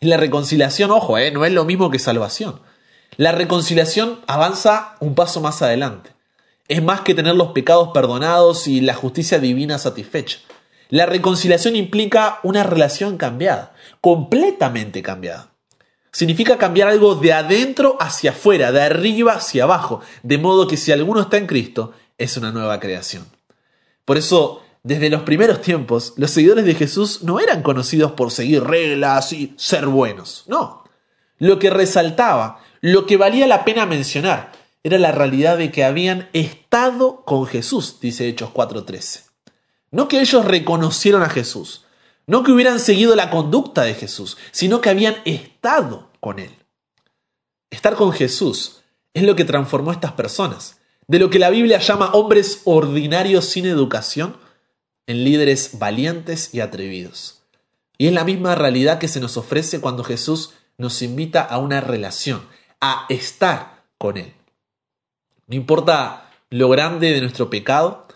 Y 0.00 0.08
la 0.08 0.16
reconciliación, 0.16 0.90
ojo, 0.90 1.18
¿eh? 1.18 1.30
no 1.30 1.44
es 1.44 1.52
lo 1.52 1.64
mismo 1.64 1.88
que 1.88 2.00
salvación. 2.00 2.60
La 3.16 3.30
reconciliación 3.30 4.18
avanza 4.26 4.96
un 4.98 5.14
paso 5.14 5.40
más 5.40 5.62
adelante 5.62 6.10
es 6.66 6.82
más 6.82 7.02
que 7.02 7.14
tener 7.14 7.36
los 7.36 7.52
pecados 7.52 7.90
perdonados 7.94 8.66
y 8.68 8.80
la 8.80 8.94
justicia 8.94 9.38
divina 9.38 9.78
satisfecha. 9.78 10.38
La 10.88 11.06
reconciliación 11.06 11.76
implica 11.76 12.40
una 12.42 12.64
relación 12.64 13.18
cambiada, 13.18 13.74
completamente 14.00 15.02
cambiada. 15.02 15.49
Significa 16.12 16.58
cambiar 16.58 16.88
algo 16.88 17.14
de 17.14 17.32
adentro 17.32 17.96
hacia 18.00 18.32
afuera, 18.32 18.72
de 18.72 18.82
arriba 18.82 19.34
hacia 19.34 19.64
abajo, 19.64 20.00
de 20.22 20.38
modo 20.38 20.66
que 20.66 20.76
si 20.76 20.90
alguno 20.90 21.20
está 21.20 21.36
en 21.36 21.46
Cristo, 21.46 21.92
es 22.18 22.36
una 22.36 22.50
nueva 22.50 22.80
creación. 22.80 23.26
Por 24.04 24.18
eso, 24.18 24.62
desde 24.82 25.08
los 25.08 25.22
primeros 25.22 25.60
tiempos, 25.62 26.14
los 26.16 26.30
seguidores 26.32 26.64
de 26.64 26.74
Jesús 26.74 27.22
no 27.22 27.38
eran 27.38 27.62
conocidos 27.62 28.12
por 28.12 28.32
seguir 28.32 28.64
reglas 28.64 29.32
y 29.32 29.54
ser 29.56 29.86
buenos, 29.86 30.44
no. 30.48 30.84
Lo 31.38 31.58
que 31.58 31.70
resaltaba, 31.70 32.60
lo 32.80 33.06
que 33.06 33.16
valía 33.16 33.46
la 33.46 33.64
pena 33.64 33.86
mencionar, 33.86 34.52
era 34.82 34.98
la 34.98 35.12
realidad 35.12 35.58
de 35.58 35.70
que 35.70 35.84
habían 35.84 36.28
estado 36.32 37.22
con 37.24 37.46
Jesús, 37.46 37.98
dice 38.00 38.28
Hechos 38.28 38.50
4:13. 38.50 39.24
No 39.90 40.08
que 40.08 40.20
ellos 40.20 40.44
reconocieron 40.44 41.22
a 41.22 41.28
Jesús, 41.28 41.84
no 42.30 42.44
que 42.44 42.52
hubieran 42.52 42.78
seguido 42.78 43.16
la 43.16 43.28
conducta 43.28 43.82
de 43.82 43.92
Jesús, 43.92 44.36
sino 44.52 44.80
que 44.80 44.88
habían 44.88 45.16
estado 45.24 46.12
con 46.20 46.38
Él. 46.38 46.54
Estar 47.70 47.96
con 47.96 48.12
Jesús 48.12 48.82
es 49.14 49.24
lo 49.24 49.34
que 49.34 49.44
transformó 49.44 49.90
a 49.90 49.94
estas 49.94 50.12
personas, 50.12 50.78
de 51.08 51.18
lo 51.18 51.28
que 51.28 51.40
la 51.40 51.50
Biblia 51.50 51.80
llama 51.80 52.12
hombres 52.12 52.60
ordinarios 52.66 53.46
sin 53.46 53.66
educación, 53.66 54.36
en 55.08 55.24
líderes 55.24 55.80
valientes 55.80 56.54
y 56.54 56.60
atrevidos. 56.60 57.42
Y 57.98 58.06
es 58.06 58.12
la 58.12 58.22
misma 58.22 58.54
realidad 58.54 59.00
que 59.00 59.08
se 59.08 59.18
nos 59.18 59.36
ofrece 59.36 59.80
cuando 59.80 60.04
Jesús 60.04 60.52
nos 60.78 61.02
invita 61.02 61.42
a 61.42 61.58
una 61.58 61.80
relación, 61.80 62.46
a 62.80 63.06
estar 63.08 63.82
con 63.98 64.18
Él. 64.18 64.32
No 65.48 65.56
importa 65.56 66.30
lo 66.48 66.68
grande 66.68 67.10
de 67.10 67.22
nuestro 67.22 67.50
pecado 67.50 68.06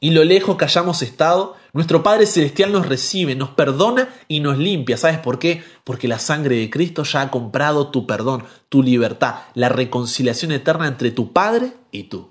y 0.00 0.10
lo 0.10 0.24
lejos 0.24 0.56
que 0.56 0.64
hayamos 0.64 1.02
estado, 1.02 1.54
nuestro 1.72 2.02
Padre 2.02 2.26
Celestial 2.26 2.72
nos 2.72 2.86
recibe, 2.86 3.34
nos 3.34 3.50
perdona 3.50 4.08
y 4.28 4.40
nos 4.40 4.58
limpia. 4.58 4.96
¿Sabes 4.96 5.18
por 5.18 5.38
qué? 5.38 5.62
Porque 5.84 6.08
la 6.08 6.18
sangre 6.18 6.56
de 6.56 6.70
Cristo 6.70 7.04
ya 7.04 7.22
ha 7.22 7.30
comprado 7.30 7.90
tu 7.90 8.06
perdón, 8.06 8.44
tu 8.68 8.82
libertad, 8.82 9.36
la 9.54 9.68
reconciliación 9.68 10.52
eterna 10.52 10.88
entre 10.88 11.10
tu 11.10 11.32
Padre 11.32 11.72
y 11.92 12.04
tú. 12.04 12.30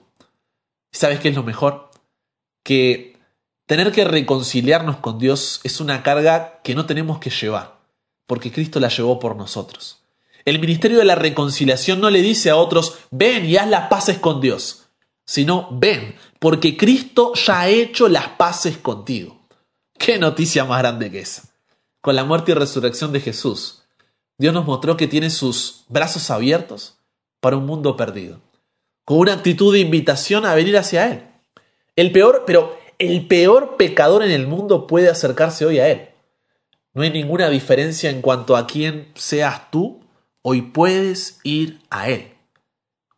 ¿Sabes 0.92 1.20
qué 1.20 1.30
es 1.30 1.36
lo 1.36 1.44
mejor? 1.44 1.92
Que 2.64 3.18
tener 3.66 3.92
que 3.92 4.04
reconciliarnos 4.04 4.98
con 4.98 5.20
Dios 5.20 5.62
es 5.64 5.80
una 5.80 6.04
carga 6.04 6.60
que 6.64 6.76
no 6.76 6.86
tenemos 6.86 7.20
que 7.20 7.30
llevar, 7.30 7.80
porque 8.26 8.52
Cristo 8.52 8.80
la 8.80 8.90
llevó 8.90 9.20
por 9.20 9.36
nosotros. 9.36 10.04
El 10.46 10.60
ministerio 10.60 10.98
de 10.98 11.06
la 11.06 11.16
reconciliación 11.16 12.02
no 12.02 12.10
le 12.10 12.22
dice 12.22 12.50
a 12.50 12.56
otros, 12.56 12.98
ven 13.12 13.46
y 13.46 13.58
haz 13.58 13.70
las 13.70 13.88
paces 13.88 14.18
con 14.18 14.42
Dios, 14.42 14.79
sino 15.30 15.68
ven, 15.72 16.16
porque 16.40 16.76
Cristo 16.76 17.34
ya 17.36 17.62
ha 17.62 17.70
hecho 17.70 18.10
las 18.10 18.30
paces 18.30 18.80
contigo. 18.80 19.40
¿Qué 19.96 20.18
noticia 20.18 20.66
más 20.66 20.80
grande 20.80 21.12
que 21.12 21.20
esa? 21.20 21.44
Con 22.02 22.16
la 22.16 22.24
muerte 22.24 22.52
y 22.52 22.56
resurrección 22.56 23.12
de 23.12 23.20
Jesús, 23.20 23.84
Dios 24.40 24.56
nos 24.56 24.66
mostró 24.66 24.98
que 24.98 25.08
tiene 25.08 25.30
sus 25.30 25.84
brazos 25.88 26.32
abiertos 26.32 26.98
para 27.40 27.58
un 27.58 27.68
mundo 27.68 27.96
perdido, 27.96 28.40
con 29.06 29.20
una 29.20 29.34
actitud 29.34 29.72
de 29.72 29.82
invitación 29.82 30.48
a 30.48 30.56
venir 30.56 30.76
hacia 30.78 31.12
Él. 31.12 31.28
El 31.96 32.12
peor, 32.12 32.46
pero 32.48 32.80
el 32.98 33.28
peor 33.28 33.78
pecador 33.78 34.24
en 34.24 34.32
el 34.32 34.48
mundo 34.48 34.88
puede 34.88 35.10
acercarse 35.10 35.64
hoy 35.64 35.78
a 35.78 35.90
Él. 35.90 36.10
No 36.94 37.04
hay 37.04 37.12
ninguna 37.12 37.50
diferencia 37.50 38.10
en 38.10 38.24
cuanto 38.24 38.58
a 38.58 38.66
quién 38.66 39.12
seas 39.14 39.70
tú 39.70 40.00
Hoy 40.42 40.62
puedes 40.62 41.42
ir 41.44 41.82
a 41.90 42.10
Él. 42.10 42.32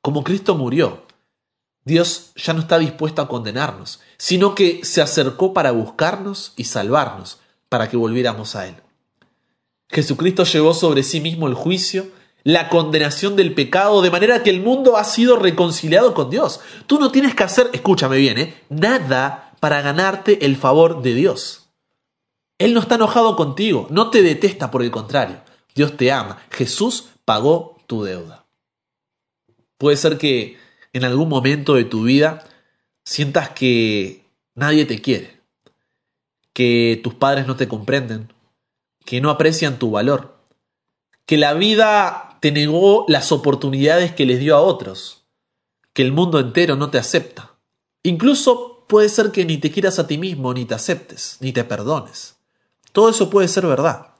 Como 0.01 0.23
Cristo 0.23 0.55
murió, 0.55 1.05
Dios 1.83 2.31
ya 2.35 2.53
no 2.53 2.59
está 2.59 2.77
dispuesto 2.77 3.21
a 3.21 3.27
condenarnos, 3.27 4.01
sino 4.17 4.53
que 4.55 4.83
se 4.83 5.01
acercó 5.01 5.53
para 5.53 5.71
buscarnos 5.71 6.53
y 6.55 6.65
salvarnos, 6.65 7.39
para 7.69 7.89
que 7.89 7.97
volviéramos 7.97 8.55
a 8.55 8.67
Él. 8.67 8.75
Jesucristo 9.89 10.43
llevó 10.43 10.73
sobre 10.73 11.03
sí 11.03 11.19
mismo 11.19 11.47
el 11.47 11.53
juicio, 11.53 12.07
la 12.43 12.69
condenación 12.69 13.35
del 13.35 13.53
pecado, 13.53 14.01
de 14.01 14.11
manera 14.11 14.43
que 14.43 14.49
el 14.49 14.61
mundo 14.61 14.97
ha 14.97 15.03
sido 15.03 15.35
reconciliado 15.35 16.13
con 16.13 16.29
Dios. 16.29 16.61
Tú 16.87 16.99
no 16.99 17.11
tienes 17.11 17.35
que 17.35 17.43
hacer, 17.43 17.69
escúchame 17.73 18.17
bien, 18.17 18.37
¿eh? 18.37 18.61
nada 18.69 19.53
para 19.59 19.81
ganarte 19.81 20.45
el 20.45 20.55
favor 20.55 21.01
de 21.01 21.13
Dios. 21.13 21.69
Él 22.57 22.73
no 22.73 22.79
está 22.79 22.95
enojado 22.95 23.35
contigo, 23.35 23.87
no 23.89 24.09
te 24.11 24.21
detesta 24.21 24.69
por 24.69 24.83
el 24.83 24.91
contrario. 24.91 25.41
Dios 25.73 25.97
te 25.97 26.11
ama. 26.11 26.43
Jesús 26.51 27.09
pagó 27.25 27.77
tu 27.87 28.03
deuda. 28.03 28.45
Puede 29.77 29.97
ser 29.97 30.17
que 30.17 30.57
en 30.93 31.03
algún 31.03 31.29
momento 31.29 31.75
de 31.75 31.85
tu 31.85 32.03
vida 32.03 32.43
sientas 33.03 33.49
que 33.49 34.25
nadie 34.55 34.85
te 34.85 35.01
quiere, 35.01 35.41
que 36.53 36.99
tus 37.03 37.13
padres 37.13 37.47
no 37.47 37.55
te 37.55 37.67
comprenden, 37.67 38.33
que 39.05 39.21
no 39.21 39.29
aprecian 39.29 39.79
tu 39.79 39.91
valor, 39.91 40.37
que 41.25 41.37
la 41.37 41.53
vida 41.53 42.37
te 42.41 42.51
negó 42.51 43.05
las 43.07 43.31
oportunidades 43.31 44.13
que 44.13 44.25
les 44.25 44.39
dio 44.39 44.55
a 44.55 44.61
otros, 44.61 45.23
que 45.93 46.01
el 46.01 46.11
mundo 46.11 46.39
entero 46.39 46.75
no 46.75 46.89
te 46.89 46.97
acepta. 46.97 47.57
Incluso 48.03 48.85
puede 48.87 49.09
ser 49.09 49.31
que 49.31 49.45
ni 49.45 49.57
te 49.57 49.71
quieras 49.71 49.99
a 49.99 50.07
ti 50.07 50.17
mismo, 50.17 50.53
ni 50.53 50.65
te 50.65 50.73
aceptes, 50.73 51.37
ni 51.39 51.53
te 51.53 51.63
perdones. 51.63 52.35
Todo 52.91 53.09
eso 53.09 53.29
puede 53.29 53.47
ser 53.47 53.65
verdad. 53.65 54.15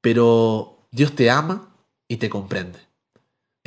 Pero 0.00 0.78
Dios 0.90 1.14
te 1.14 1.30
ama 1.30 1.74
y 2.06 2.16
te 2.16 2.30
comprende. 2.30 2.87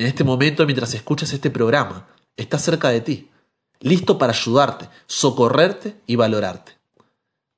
En 0.02 0.08
este 0.08 0.24
momento, 0.24 0.66
mientras 0.66 0.96
escuchas 0.96 1.32
este 1.32 1.52
programa, 1.52 2.08
está 2.36 2.58
cerca 2.58 2.90
de 2.90 3.02
ti, 3.02 3.30
listo 3.82 4.18
para 4.18 4.34
ayudarte, 4.34 4.90
socorrerte 5.06 5.96
y 6.08 6.16
valorarte. 6.16 6.72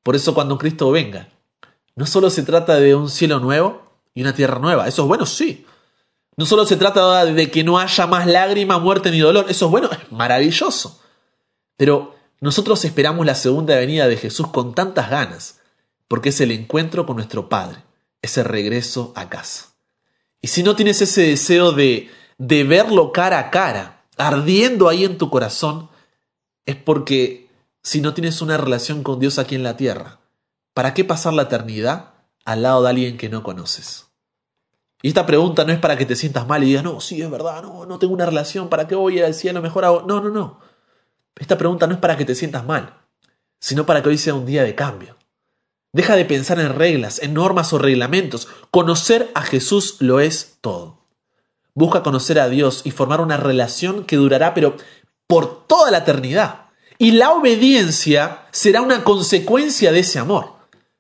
Por 0.04 0.18
eso 0.18 0.34
cuando 0.34 0.58
Cristo 0.58 0.92
venga, 0.92 1.30
no 1.96 2.06
solo 2.06 2.30
se 2.30 2.44
trata 2.44 2.76
de 2.82 2.96
un 2.96 3.10
cielo 3.10 3.40
nuevo 3.40 3.94
y 4.14 4.24
una 4.24 4.36
tierra 4.36 4.60
nueva, 4.60 4.90
eso 4.90 5.04
es 5.04 5.08
bueno, 5.08 5.26
sí. 5.26 5.66
No 6.36 6.46
solo 6.46 6.66
se 6.66 6.76
trata 6.76 7.24
de 7.24 7.50
que 7.50 7.64
no 7.64 7.80
haya 7.80 8.08
más 8.08 8.28
lágrima, 8.28 8.78
muerte 8.78 9.10
ni 9.10 9.20
dolor, 9.20 9.46
eso 9.48 9.68
es 9.68 9.72
bueno, 9.72 9.90
es 9.90 10.12
maravilloso. 10.12 11.02
Pero 11.78 12.14
nosotros 12.42 12.84
esperamos 12.84 13.26
la 13.26 13.36
segunda 13.36 13.78
venida 13.78 14.10
de 14.10 14.18
Jesús 14.18 14.48
con 14.48 14.76
tantas 14.76 15.10
ganas, 15.10 15.62
porque 16.10 16.28
es 16.28 16.42
el 16.42 16.52
encuentro 16.52 17.06
con 17.06 17.16
nuestro 17.16 17.48
Padre, 17.48 17.78
ese 18.22 18.44
regreso 18.44 19.14
a 19.16 19.30
casa. 19.30 19.68
Y 20.42 20.50
si 20.50 20.62
no 20.62 20.76
tienes 20.76 21.02
ese 21.02 21.22
deseo 21.22 21.72
de, 21.72 22.10
de 22.48 22.66
verlo 22.66 23.14
cara 23.14 23.40
a 23.40 23.52
cara, 23.52 24.04
ardiendo 24.18 24.90
ahí 24.90 25.06
en 25.06 25.18
tu 25.18 25.30
corazón, 25.30 25.90
es 26.66 26.76
porque 26.76 27.50
si 27.82 28.02
no 28.02 28.14
tienes 28.14 28.42
una 28.42 28.58
relación 28.58 29.02
con 29.02 29.20
Dios 29.20 29.40
aquí 29.40 29.56
en 29.56 29.64
la 29.64 29.78
tierra, 29.78 30.20
¿para 30.74 30.94
qué 30.94 31.06
pasar 31.06 31.34
la 31.34 31.44
eternidad 31.44 32.16
al 32.44 32.64
lado 32.64 32.84
de 32.84 32.90
alguien 32.90 33.18
que 33.18 33.30
no 33.30 33.44
conoces? 33.44 34.08
Y 35.02 35.08
esta 35.08 35.26
pregunta 35.26 35.64
no 35.64 35.72
es 35.72 35.80
para 35.80 35.98
que 35.98 36.06
te 36.06 36.18
sientas 36.18 36.46
mal 36.46 36.64
y 36.64 36.68
digas, 36.68 36.84
no, 36.84 37.00
sí, 37.00 37.22
es 37.22 37.32
verdad, 37.32 37.62
no, 37.62 37.86
no 37.86 37.98
tengo 37.98 38.14
una 38.14 38.26
relación, 38.26 38.68
¿para 38.68 38.90
qué 38.90 38.96
voy 38.96 39.22
a 39.22 39.26
decir 39.26 39.52
a 39.52 39.54
lo 39.54 39.62
mejor 39.62 39.86
hago? 39.86 40.04
No, 40.06 40.20
no, 40.20 40.30
no. 40.30 40.60
Esta 41.38 41.58
pregunta 41.58 41.88
no 41.88 41.94
es 41.94 42.00
para 42.00 42.18
que 42.18 42.26
te 42.26 42.36
sientas 42.36 42.66
mal, 42.66 42.94
sino 43.58 43.86
para 43.86 44.04
que 44.04 44.10
hoy 44.10 44.18
sea 44.18 44.34
un 44.34 44.46
día 44.46 44.64
de 44.64 44.76
cambio. 44.76 45.16
Deja 45.94 46.18
de 46.18 46.26
pensar 46.26 46.60
en 46.60 46.76
reglas, 46.76 47.20
en 47.20 47.34
normas 47.34 47.72
o 47.72 47.78
reglamentos. 47.78 48.50
Conocer 48.70 49.32
a 49.34 49.44
Jesús 49.44 49.98
lo 50.00 50.20
es 50.20 50.58
todo. 50.60 51.03
Busca 51.76 52.04
conocer 52.04 52.40
a 52.40 52.50
Dios 52.50 52.82
y 52.84 52.92
formar 52.92 53.22
una 53.22 53.38
relación 53.38 54.06
que 54.06 54.16
durará, 54.16 54.54
pero 54.54 54.76
por 55.28 55.66
toda 55.68 55.92
la 55.92 56.00
eternidad. 56.00 56.68
Y 56.98 57.12
la 57.12 57.32
obediencia 57.32 58.46
será 58.52 58.82
una 58.82 59.04
consecuencia 59.04 59.92
de 59.92 60.00
ese 60.00 60.20
amor. 60.20 60.54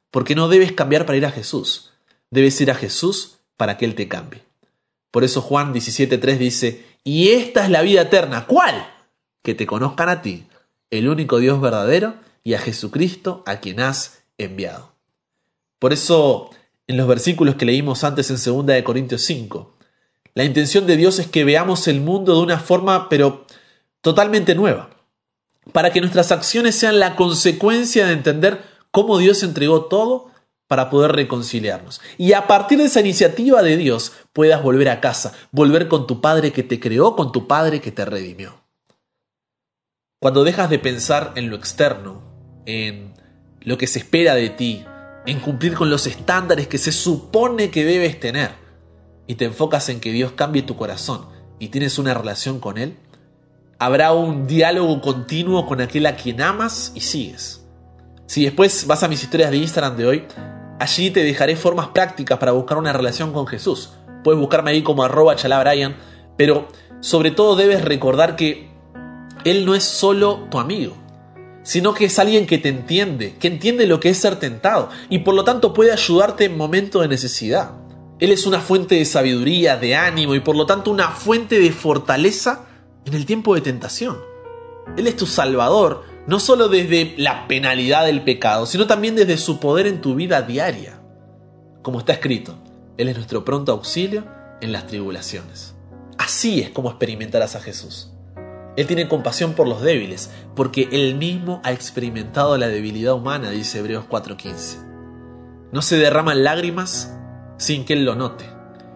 Porque 0.10 0.36
no 0.36 0.48
debes 0.48 0.72
cambiar 0.72 1.06
para 1.06 1.18
ir 1.18 1.25
a 1.25 1.32
Jesús. 1.32 1.92
Debes 2.30 2.60
ir 2.62 2.72
a 2.72 2.75
Jesús 2.75 3.39
para 3.58 3.77
que 3.77 3.86
Él 3.86 3.96
te 3.96 4.08
cambie. 4.08 4.44
Por 5.12 5.24
eso 5.24 5.42
Juan 5.42 5.74
17.3 5.74 6.38
dice, 6.38 6.86
y 7.03 7.30
esta 7.30 7.63
es 7.63 7.70
la 7.70 7.82
vida 7.82 8.01
eterna. 8.01 8.48
¿Cuál? 8.48 8.88
Que 9.44 9.53
te 9.53 9.68
conozcan 9.68 10.10
a 10.10 10.22
ti, 10.22 10.48
el 10.89 11.08
único 11.08 11.38
Dios 11.38 11.62
verdadero, 11.62 12.15
y 12.44 12.56
a 12.56 12.60
Jesucristo 12.60 13.44
a 13.46 13.58
quien 13.58 13.80
has 13.80 14.24
enviado. 14.38 14.94
Por 15.80 15.94
eso, 15.94 16.50
en 16.88 16.98
los 16.98 17.08
versículos 17.08 17.56
que 17.56 17.65
leímos 17.65 18.03
antes 18.03 18.30
en 18.30 18.38
2 18.53 18.65
de 18.65 18.84
Corintios 18.84 19.22
5, 19.24 19.75
la 20.35 20.43
intención 20.43 20.87
de 20.87 20.97
Dios 20.97 21.19
es 21.19 21.27
que 21.27 21.43
veamos 21.43 21.87
el 21.87 22.01
mundo 22.01 22.35
de 22.35 22.41
una 22.41 22.59
forma, 22.59 23.09
pero 23.09 23.45
totalmente 24.01 24.55
nueva, 24.55 24.89
para 25.71 25.91
que 25.91 26.01
nuestras 26.01 26.31
acciones 26.31 26.75
sean 26.75 26.99
la 26.99 27.15
consecuencia 27.15 28.07
de 28.07 28.13
entender 28.13 28.63
cómo 28.91 29.17
Dios 29.17 29.43
entregó 29.43 29.85
todo 29.85 30.31
para 30.67 30.89
poder 30.89 31.11
reconciliarnos. 31.11 32.01
Y 32.17 32.33
a 32.33 32.47
partir 32.47 32.79
de 32.79 32.85
esa 32.85 33.01
iniciativa 33.01 33.61
de 33.61 33.77
Dios 33.77 34.13
puedas 34.33 34.63
volver 34.63 34.89
a 34.89 35.01
casa, 35.01 35.33
volver 35.51 35.87
con 35.87 36.07
tu 36.07 36.19
Padre 36.19 36.51
que 36.51 36.63
te 36.63 36.79
creó, 36.79 37.15
con 37.15 37.31
tu 37.31 37.47
Padre 37.47 37.79
que 37.79 37.91
te 37.91 38.05
redimió. 38.05 38.63
Cuando 40.19 40.43
dejas 40.43 40.69
de 40.69 40.79
pensar 40.79 41.33
en 41.35 41.49
lo 41.49 41.57
externo, 41.57 42.23
en 42.65 43.13
lo 43.61 43.77
que 43.77 43.87
se 43.87 43.99
espera 43.99 44.35
de 44.35 44.49
ti, 44.49 44.83
en 45.25 45.39
cumplir 45.41 45.75
con 45.75 45.89
los 45.89 46.07
estándares 46.07 46.67
que 46.67 46.77
se 46.77 46.91
supone 46.91 47.69
que 47.69 47.85
debes 47.85 48.19
tener, 48.19 48.62
y 49.27 49.36
te 49.36 49.46
enfocas 49.46 49.89
en 49.89 50.00
que 50.00 50.12
Dios 50.12 50.34
cambie 50.34 50.63
tu 50.63 50.75
corazón 50.75 51.27
y 51.60 51.70
tienes 51.70 51.98
una 51.98 52.13
relación 52.13 52.60
con 52.60 52.77
Él, 52.77 52.98
habrá 53.80 54.13
un 54.13 54.48
diálogo 54.48 55.01
continuo 55.01 55.65
con 55.65 55.82
aquel 55.82 56.06
a 56.06 56.15
quien 56.15 56.42
amas 56.42 56.92
y 56.96 57.01
sigues. 57.01 57.65
Si 58.25 58.44
después 58.44 58.88
vas 58.88 59.03
a 59.03 59.08
mis 59.08 59.24
historias 59.24 59.51
de 59.51 59.58
Instagram 59.58 59.98
de 59.98 60.06
hoy, 60.06 60.24
allí 60.80 61.12
te 61.12 61.24
dejaré 61.24 61.56
formas 61.56 61.89
prácticas 61.89 62.39
para 62.39 62.51
buscar 62.51 62.77
una 62.77 62.94
relación 62.94 63.34
con 63.34 63.48
Jesús. 63.48 63.92
Puedes 64.24 64.39
buscarme 64.39 64.72
ahí 64.72 64.84
como 64.84 65.03
arroba 65.03 65.36
chalabrian, 65.36 65.98
pero 66.38 66.68
sobre 67.01 67.32
todo 67.32 67.56
debes 67.56 67.84
recordar 67.84 68.36
que 68.36 68.70
Él 69.44 69.65
no 69.65 69.75
es 69.75 69.84
solo 69.84 70.48
tu 70.50 70.60
amigo, 70.60 70.96
sino 71.63 71.94
que 71.94 72.06
es 72.06 72.18
alguien 72.20 72.46
que 72.46 72.58
te 72.58 72.70
entiende, 72.70 73.36
que 73.38 73.48
entiende 73.48 73.86
lo 73.86 74.00
que 74.00 74.10
es 74.10 74.18
ser 74.18 74.38
tentado 74.38 74.89
y 75.10 75.20
por 75.20 75.34
lo 75.34 75.44
tanto 75.44 75.74
puede 75.74 75.92
ayudarte 75.92 76.46
en 76.46 76.58
momentos 76.58 77.01
de 77.01 77.10
necesidad. 77.10 77.82
Él 78.24 78.32
es 78.32 78.46
una 78.46 78.62
fuente 78.62 78.96
de 78.96 79.03
sabiduría, 79.03 79.75
de 79.75 79.98
ánimo 79.98 80.34
y 80.34 80.39
por 80.39 80.56
lo 80.56 80.65
tanto 80.65 80.89
una 80.89 81.10
fuente 81.10 81.60
de 81.60 81.74
fortaleza 81.74 82.63
en 83.03 83.15
el 83.15 83.25
tiempo 83.25 83.53
de 83.53 83.60
tentación. 83.60 84.18
Él 84.96 85.08
es 85.08 85.18
tu 85.18 85.25
salvador, 85.25 86.06
no 86.25 86.39
solo 86.39 86.70
desde 86.70 87.15
la 87.18 87.50
penalidad 87.50 88.06
del 88.06 88.24
pecado, 88.24 88.65
sino 88.65 88.88
también 88.88 89.18
desde 89.18 89.36
su 89.36 89.60
poder 89.60 89.88
en 89.88 90.00
tu 90.00 90.15
vida 90.15 90.42
diaria. 90.42 91.01
Como 91.82 92.00
está 92.00 92.13
escrito, 92.13 92.56
Él 92.98 93.10
es 93.10 93.18
nuestro 93.18 93.44
pronto 93.44 93.74
auxilio 93.74 94.24
en 94.62 94.72
las 94.72 94.88
tribulaciones. 94.88 95.75
Así 96.18 96.62
es 96.62 96.70
como 96.70 96.92
experimentarás 96.92 97.58
a 97.58 97.60
Jesús. 97.60 98.13
Él 98.77 98.88
tiene 98.88 99.10
compasión 99.10 99.51
por 99.51 99.68
los 99.68 99.82
débiles, 99.82 100.32
porque 100.56 100.88
Él 100.94 101.15
mismo 101.15 101.60
ha 101.65 101.74
experimentado 101.74 102.58
la 102.58 102.70
debilidad 102.70 103.15
humana, 103.15 103.50
dice 103.50 103.80
Hebreos 103.80 104.06
4:15. 104.10 104.77
No 105.74 105.81
se 105.81 105.98
derraman 105.98 106.46
lágrimas 106.46 107.18
sin 107.57 107.85
que 107.85 107.94
Él 107.94 108.05
lo 108.05 108.16
note. 108.16 108.46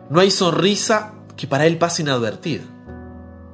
No 0.10 0.20
hay 0.20 0.32
sonrisa 0.32 1.14
que 1.36 1.48
para 1.48 1.66
Él 1.66 1.78
pase 1.78 2.02
inadvertida. 2.02 2.64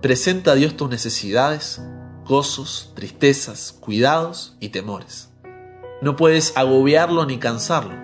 Presenta 0.02 0.52
a 0.52 0.56
Dios 0.56 0.76
tus 0.76 0.90
necesidades, 0.90 1.82
gozos, 2.26 2.92
tristezas, 2.96 3.72
cuidados 3.80 4.56
y 4.60 4.70
temores. 4.70 5.30
No 6.02 6.16
puedes 6.16 6.54
agobiarlo 6.56 7.26
ni 7.26 7.38
cansarlo. 7.38 7.96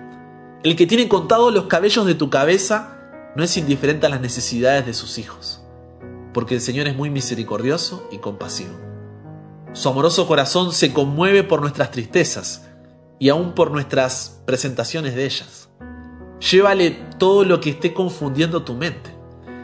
El 0.62 0.76
que 0.76 0.86
tiene 0.86 1.08
contados 1.08 1.52
los 1.52 1.66
cabellos 1.66 2.06
de 2.06 2.14
tu 2.14 2.30
cabeza 2.30 2.96
no 3.36 3.44
es 3.44 3.56
indiferente 3.56 4.06
a 4.06 4.10
las 4.10 4.20
necesidades 4.20 4.86
de 4.86 4.94
sus 4.94 5.18
hijos 5.18 5.60
porque 6.32 6.54
el 6.54 6.60
Señor 6.60 6.88
es 6.88 6.96
muy 6.96 7.10
misericordioso 7.10 8.06
y 8.10 8.18
compasivo. 8.18 8.74
Su 9.72 9.88
amoroso 9.88 10.26
corazón 10.26 10.72
se 10.72 10.92
conmueve 10.92 11.44
por 11.44 11.60
nuestras 11.60 11.90
tristezas 11.90 12.66
y 13.18 13.28
aún 13.28 13.54
por 13.54 13.70
nuestras 13.70 14.40
presentaciones 14.46 15.14
de 15.14 15.24
ellas. 15.24 15.68
Llévale 16.40 16.90
todo 17.18 17.44
lo 17.44 17.60
que 17.60 17.70
esté 17.70 17.92
confundiendo 17.92 18.62
tu 18.62 18.74
mente. 18.74 19.10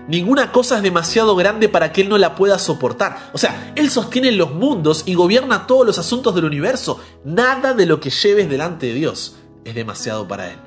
Ninguna 0.09 0.53
cosa 0.53 0.77
es 0.77 0.83
demasiado 0.83 1.35
grande 1.35 1.69
para 1.69 1.93
que 1.93 2.03
Él 2.03 2.09
no 2.09 2.19
la 2.19 2.37
pueda 2.37 2.59
soportar. 2.59 3.31
O 3.33 3.39
sea, 3.39 3.73
Él 3.75 3.91
sostiene 3.91 4.31
los 4.31 4.55
mundos 4.55 5.03
y 5.07 5.15
gobierna 5.15 5.67
todos 5.67 5.85
los 5.85 5.99
asuntos 5.99 6.35
del 6.35 6.45
universo. 6.45 7.01
Nada 7.25 7.75
de 7.75 7.87
lo 7.87 7.99
que 7.99 8.11
lleves 8.11 8.49
delante 8.49 8.87
de 8.87 8.95
Dios 8.95 9.37
es 9.65 9.75
demasiado 9.75 10.29
para 10.29 10.53
Él. 10.53 10.59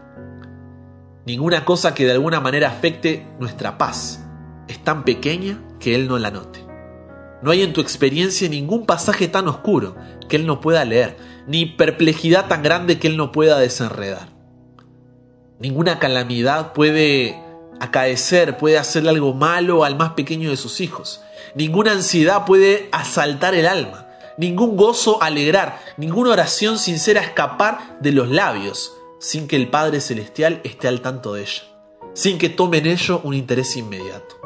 Ninguna 1.25 1.63
cosa 1.63 1.93
que 1.93 2.05
de 2.05 2.11
alguna 2.11 2.41
manera 2.41 2.69
afecte 2.69 3.27
nuestra 3.39 3.77
paz 3.77 4.25
es 4.67 4.83
tan 4.83 5.05
pequeña 5.05 5.63
que 5.79 5.95
Él 5.95 6.07
no 6.07 6.17
la 6.17 6.31
note. 6.31 6.65
No 7.41 7.51
hay 7.51 7.61
en 7.61 7.71
tu 7.71 7.79
experiencia 7.79 8.49
ningún 8.49 8.85
pasaje 8.85 9.29
tan 9.29 9.47
oscuro 9.47 9.95
que 10.27 10.35
Él 10.35 10.45
no 10.45 10.59
pueda 10.59 10.83
leer, 10.83 11.17
ni 11.47 11.65
perplejidad 11.65 12.47
tan 12.47 12.61
grande 12.61 12.99
que 12.99 13.07
Él 13.07 13.15
no 13.15 13.31
pueda 13.31 13.57
desenredar. 13.57 14.38
Ninguna 15.59 15.99
calamidad 15.99 16.73
puede 16.73 17.37
acaecer, 17.79 18.57
puede 18.57 18.77
hacerle 18.77 19.09
algo 19.09 19.33
malo 19.33 19.83
al 19.83 19.97
más 19.97 20.13
pequeño 20.13 20.49
de 20.49 20.57
sus 20.57 20.79
hijos. 20.81 21.21
Ninguna 21.53 21.91
ansiedad 21.91 22.45
puede 22.45 22.89
asaltar 22.91 23.55
el 23.55 23.67
alma. 23.67 24.07
Ningún 24.37 24.77
gozo 24.77 25.21
alegrar, 25.21 25.79
ninguna 25.97 26.31
oración 26.31 26.79
sincera 26.79 27.21
escapar 27.21 27.99
de 27.99 28.13
los 28.13 28.29
labios 28.29 28.93
sin 29.19 29.47
que 29.47 29.57
el 29.57 29.69
Padre 29.69 29.99
Celestial 29.99 30.61
esté 30.63 30.87
al 30.87 31.01
tanto 31.01 31.33
de 31.33 31.41
ella, 31.41 31.63
sin 32.13 32.37
que 32.37 32.47
tome 32.47 32.77
en 32.77 32.87
ello 32.87 33.19
un 33.23 33.33
interés 33.33 33.75
inmediato. 33.75 34.39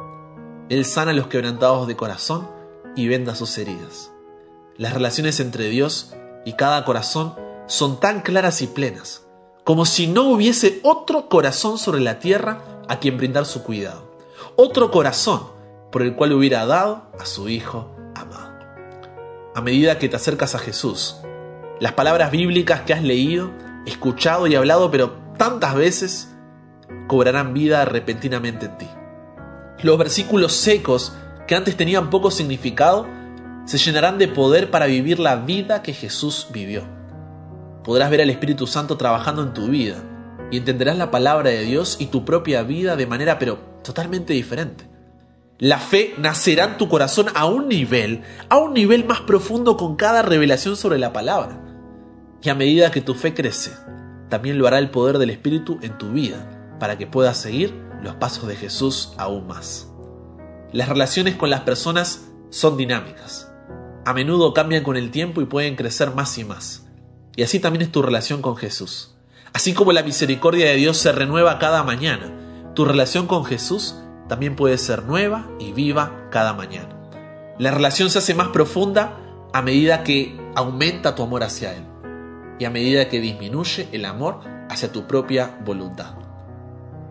Él 0.69 0.83
sana 0.83 1.11
a 1.11 1.13
los 1.13 1.27
quebrantados 1.27 1.87
de 1.87 1.95
corazón 1.95 2.49
y 2.95 3.07
venda 3.07 3.35
sus 3.35 3.55
heridas. 3.59 4.11
Las 4.77 4.93
relaciones 4.93 5.39
entre 5.39 5.69
Dios 5.69 6.15
y 6.45 6.53
cada 6.53 6.83
corazón 6.85 7.35
son 7.67 7.99
tan 7.99 8.21
claras 8.21 8.63
y 8.63 8.67
plenas, 8.67 9.22
como 9.63 9.85
si 9.85 10.07
no 10.07 10.23
hubiese 10.23 10.79
otro 10.83 11.29
corazón 11.29 11.77
sobre 11.77 12.01
la 12.01 12.19
tierra 12.19 12.81
a 12.87 12.99
quien 12.99 13.17
brindar 13.17 13.45
su 13.45 13.63
cuidado, 13.63 14.11
otro 14.55 14.91
corazón 14.91 15.41
por 15.91 16.01
el 16.01 16.15
cual 16.15 16.33
hubiera 16.33 16.65
dado 16.65 17.03
a 17.19 17.25
su 17.25 17.47
Hijo 17.49 17.95
amado. 18.15 18.51
A 19.55 19.61
medida 19.61 19.99
que 19.99 20.09
te 20.09 20.15
acercas 20.15 20.55
a 20.55 20.59
Jesús, 20.59 21.17
las 21.79 21.93
palabras 21.93 22.31
bíblicas 22.31 22.81
que 22.81 22.93
has 22.93 23.03
leído, 23.03 23.51
escuchado 23.85 24.47
y 24.47 24.55
hablado, 24.55 24.91
pero 24.91 25.13
tantas 25.37 25.75
veces, 25.75 26.29
cobrarán 27.07 27.53
vida 27.53 27.85
repentinamente 27.85 28.65
en 28.65 28.77
ti. 28.77 28.87
Los 29.81 29.97
versículos 29.97 30.53
secos, 30.53 31.13
que 31.47 31.55
antes 31.55 31.77
tenían 31.77 32.09
poco 32.09 32.31
significado, 32.31 33.05
se 33.65 33.77
llenarán 33.77 34.17
de 34.17 34.27
poder 34.27 34.71
para 34.71 34.87
vivir 34.87 35.19
la 35.19 35.35
vida 35.35 35.81
que 35.83 35.93
Jesús 35.93 36.47
vivió. 36.51 36.83
Podrás 37.83 38.09
ver 38.09 38.21
al 38.21 38.29
Espíritu 38.29 38.67
Santo 38.67 38.97
trabajando 38.97 39.43
en 39.43 39.53
tu 39.53 39.67
vida 39.67 40.03
y 40.51 40.57
entenderás 40.57 40.97
la 40.97 41.11
palabra 41.11 41.49
de 41.49 41.63
Dios 41.63 41.97
y 41.99 42.07
tu 42.07 42.23
propia 42.25 42.63
vida 42.63 42.95
de 42.95 43.07
manera 43.07 43.39
pero 43.39 43.57
totalmente 43.83 44.33
diferente. 44.33 44.87
La 45.59 45.79
fe 45.79 46.13
nacerá 46.17 46.65
en 46.65 46.77
tu 46.77 46.89
corazón 46.89 47.27
a 47.35 47.45
un 47.45 47.67
nivel, 47.67 48.23
a 48.49 48.57
un 48.57 48.73
nivel 48.73 49.05
más 49.05 49.21
profundo 49.21 49.77
con 49.77 49.95
cada 49.95 50.21
revelación 50.21 50.75
sobre 50.75 50.97
la 50.97 51.13
palabra. 51.13 51.59
Y 52.41 52.49
a 52.49 52.55
medida 52.55 52.91
que 52.91 53.01
tu 53.01 53.13
fe 53.13 53.33
crece, 53.33 53.71
también 54.29 54.57
lo 54.57 54.67
hará 54.67 54.79
el 54.79 54.89
poder 54.89 55.19
del 55.19 55.29
Espíritu 55.29 55.79
en 55.81 55.97
tu 55.97 56.11
vida, 56.11 56.75
para 56.79 56.97
que 56.97 57.07
puedas 57.07 57.37
seguir 57.37 57.73
los 58.01 58.15
pasos 58.15 58.47
de 58.47 58.55
Jesús 58.55 59.13
aún 59.17 59.47
más. 59.47 59.89
Las 60.71 60.89
relaciones 60.89 61.35
con 61.35 61.49
las 61.49 61.61
personas 61.61 62.27
son 62.49 62.75
dinámicas. 62.75 63.51
A 64.05 64.13
menudo 64.13 64.53
cambian 64.53 64.83
con 64.83 64.97
el 64.97 65.11
tiempo 65.11 65.41
y 65.41 65.45
pueden 65.45 65.75
crecer 65.75 66.11
más 66.11 66.37
y 66.37 66.43
más. 66.43 66.82
Y 67.35 67.43
así 67.43 67.59
también 67.59 67.83
es 67.83 67.91
tu 67.91 68.01
relación 68.01 68.41
con 68.41 68.55
Jesús. 68.55 69.11
Así 69.53 69.73
como 69.73 69.91
la 69.91 70.03
misericordia 70.03 70.67
de 70.67 70.75
Dios 70.75 70.97
se 70.97 71.11
renueva 71.11 71.59
cada 71.59 71.83
mañana, 71.83 72.31
tu 72.73 72.85
relación 72.85 73.27
con 73.27 73.45
Jesús 73.45 73.95
también 74.27 74.55
puede 74.55 74.77
ser 74.77 75.03
nueva 75.03 75.47
y 75.59 75.73
viva 75.73 76.27
cada 76.31 76.53
mañana. 76.53 76.89
La 77.59 77.71
relación 77.71 78.09
se 78.09 78.19
hace 78.19 78.33
más 78.33 78.47
profunda 78.47 79.17
a 79.53 79.61
medida 79.61 80.03
que 80.03 80.35
aumenta 80.55 81.13
tu 81.13 81.23
amor 81.23 81.43
hacia 81.43 81.75
Él 81.75 81.83
y 82.59 82.65
a 82.65 82.71
medida 82.71 83.09
que 83.09 83.19
disminuye 83.19 83.87
el 83.91 84.05
amor 84.05 84.39
hacia 84.69 84.91
tu 84.91 85.05
propia 85.05 85.59
voluntad. 85.63 86.15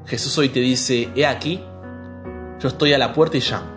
Jesús 0.06 0.37
hoy 0.38 0.48
te 0.48 0.61
dice, 0.61 1.11
he 1.14 1.26
aquí, 1.26 1.62
yo 2.61 2.68
estoy 2.68 2.92
a 2.92 2.98
la 2.98 3.12
puerta 3.12 3.37
y 3.37 3.40
llamo. 3.40 3.70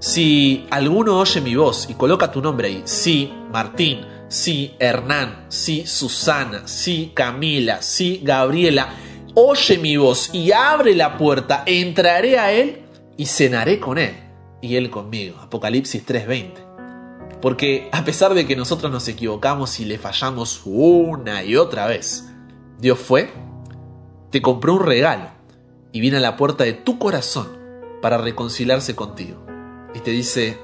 Si 0.00 0.66
alguno 0.70 1.18
oye 1.18 1.40
mi 1.40 1.54
voz 1.56 1.88
y 1.90 1.94
coloca 1.94 2.30
tu 2.30 2.40
nombre 2.40 2.68
ahí, 2.68 2.82
sí, 2.84 3.32
Martín, 3.52 4.04
sí, 4.28 4.74
Hernán, 4.78 5.46
sí, 5.48 5.86
Susana, 5.86 6.66
sí, 6.66 7.12
Camila, 7.14 7.82
sí, 7.82 8.20
Gabriela, 8.22 8.94
oye 9.34 9.78
mi 9.78 9.96
voz 9.96 10.30
y 10.32 10.52
abre 10.52 10.94
la 10.94 11.16
puerta, 11.16 11.62
entraré 11.66 12.38
a 12.38 12.52
él 12.52 12.82
y 13.16 13.26
cenaré 13.26 13.80
con 13.80 13.98
él 13.98 14.14
y 14.60 14.76
él 14.76 14.90
conmigo. 14.90 15.38
Apocalipsis 15.40 16.04
3:20. 16.04 16.66
Porque 17.40 17.88
a 17.92 18.04
pesar 18.04 18.34
de 18.34 18.46
que 18.46 18.56
nosotros 18.56 18.90
nos 18.90 19.06
equivocamos 19.08 19.78
y 19.80 19.84
le 19.84 19.98
fallamos 19.98 20.62
una 20.64 21.44
y 21.44 21.56
otra 21.56 21.86
vez, 21.86 22.28
Dios 22.78 22.98
fue, 22.98 23.30
te 24.30 24.42
compró 24.42 24.74
un 24.74 24.84
regalo 24.84 25.28
y 25.92 26.00
viene 26.00 26.16
a 26.16 26.20
la 26.20 26.36
puerta 26.36 26.64
de 26.64 26.72
tu 26.72 26.98
corazón 26.98 27.48
para 28.02 28.18
reconciliarse 28.18 28.96
contigo. 28.96 29.44
Y 29.94 30.00
te 30.00 30.10
dice, 30.10 30.58